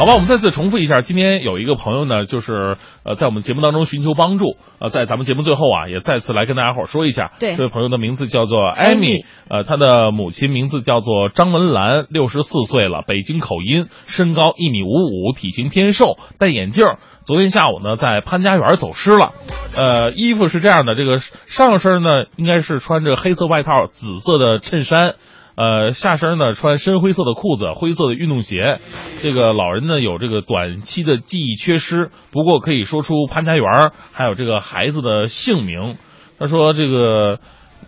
[0.01, 16.83] 好吧，我们再次重复一下，今天有一个朋友呢，就是呃，在我们节目当中寻求帮助，呃，在咱们节目最后啊，也再次来跟大家伙说一下，对，这位朋友的名字叫做艾米，呃，他的母亲名字叫做张文兰，六十四岁了，北京口音，身高一米五五，体型偏瘦，戴眼镜，
[17.27, 19.33] 昨天下午呢，在潘家园走失了，
[19.77, 25.13] 呃，衣服是这样的，这个上身呢，应该是穿着黑色外套，紫色的衬衫。
[25.61, 28.79] 呃，下身呢穿深灰色的裤子，灰色的运动鞋。
[29.21, 35.97] 这个老人呢有这个短期的记忆缺失，不过可以说出潘家园还有这个孩子的姓名。
[36.39, 37.37] 他说这个，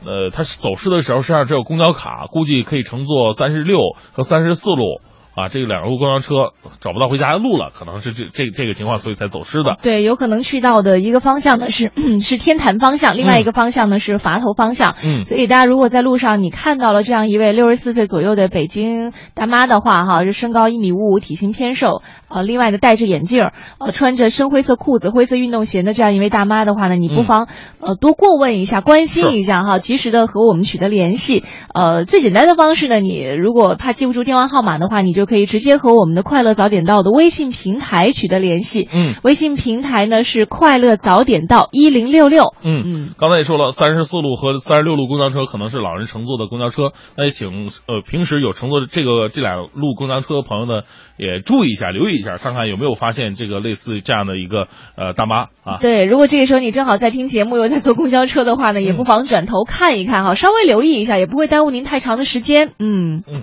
[0.05, 3.79] 呃，他走失的时候身上只有公交卡，估计可以乘坐三十六
[4.11, 5.01] 和三十四路。
[5.35, 9.77] 啊，这个两路公交车找不到回家的路了，可能是这这这个情况，所以才走失的。
[9.81, 14.95] 对，有可能去到的一个方向呢是 是天坛方向，另外一个方向呢是垡头方向。
[15.03, 27.47] 嗯，所以大家如果在路上你看到了这样一位六十四岁左右的北京大妈的话，哈，是身高一米五五，体型偏瘦，呃，另外呢戴着眼镜，呃，穿着深灰色裤子、灰色运动鞋的这样一位大妈的话呢，你不妨
[27.79, 31.43] 呃多过问一下，关心一下哈，及时的和我们取得联系。
[31.73, 38.87] 呃，最简单的方式呢，你如果怕记不住电话号码的话，你就可以直接和我们的快乐早点到的微信平台取得联系。
[38.93, 42.53] 嗯，微信平台呢是快乐早点到一零六六。
[42.63, 50.81] 嗯嗯，刚才也说了，三十四路和三十六路公交车可能是老人乘坐的公交车，那也请呃平时有乘坐这个这俩路公交车的朋友呢，
[51.17, 55.77] 也注意一下，留意一下，看看有没有发现这个类似这样的一个呃大妈啊。
[55.79, 62.73] 对，如果这个时候你正好在听节目又在坐公交车的话呢，也不妨转头看一看哈，稍微留意一下，也不会耽误您太长的时间。
[62.79, 63.41] 嗯嗯。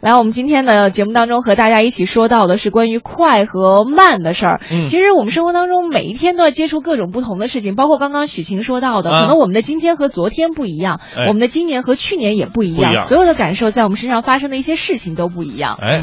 [0.00, 4.60] 来，我们今天的节目当中和大家一起说到的是关于快和慢的事儿。
[4.70, 15.76] 嗯，其实我们生活当中每一天都要接触各种不同的事情，包括刚刚许晴说到的，可能我们的今天和昨天不一样，我们的今年和去年也不一样，所有的感受在我们身上发生的一些事情都不一样。
[15.80, 16.00] 哎，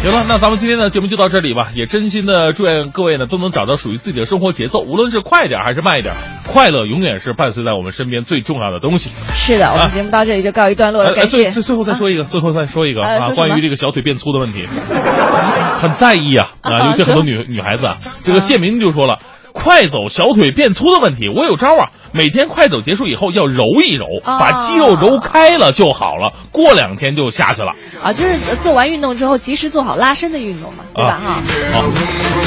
[0.00, 1.68] 行了，那咱们今天的节目就到这里吧。
[1.74, 6.14] 也真心的祝愿各位呢都能找到属于自己的生活节奏，无论是快点还是慢一点，
[6.46, 9.10] 快乐永远是伴随在我们身边最重要的东西。
[9.34, 11.50] 是的，我们节目到这里就告一段落了，感谢。
[11.50, 13.98] 最最后再说一个，最后再说一个啊，关于这个小腿。
[14.08, 14.64] 变粗的问题，
[15.76, 16.86] 很在意啊啊！
[16.86, 19.18] 尤其很多女女孩子啊，这个谢明就说了，
[19.52, 21.90] 快走小腿变粗的问题，我有招啊。
[22.12, 27.72] 每天快走结束以后要揉一揉，把肌肉揉开了就好了，过两天就下去了。
[28.02, 31.20] 啊，就是做完运动之后及时做好拉伸的运动嘛，对吧？
[31.22, 31.42] 哈，
[31.72, 31.82] 好，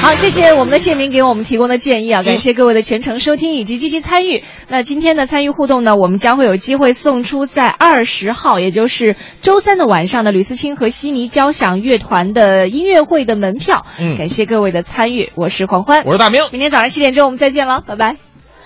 [0.01, 4.43] 好，谢谢我们的谢明给我们提供的建议啊，感谢各位的全程收听以及积极参与。
[4.67, 13.85] 那今天的参与互动呢，我们将会有机会送出在二十号，也就是周三的晚上的吕思清和悉尼交响乐团的音乐会的门票。
[13.99, 18.15] 嗯，感谢各位的参与，我是黄欢，我是大明，明天早上七点钟我们再见了，拜拜。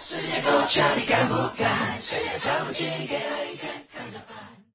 [0.01, 1.97] 世界够呛，你敢不敢？
[1.99, 3.21] 谁也唱不进，给了
[3.53, 3.74] 一天。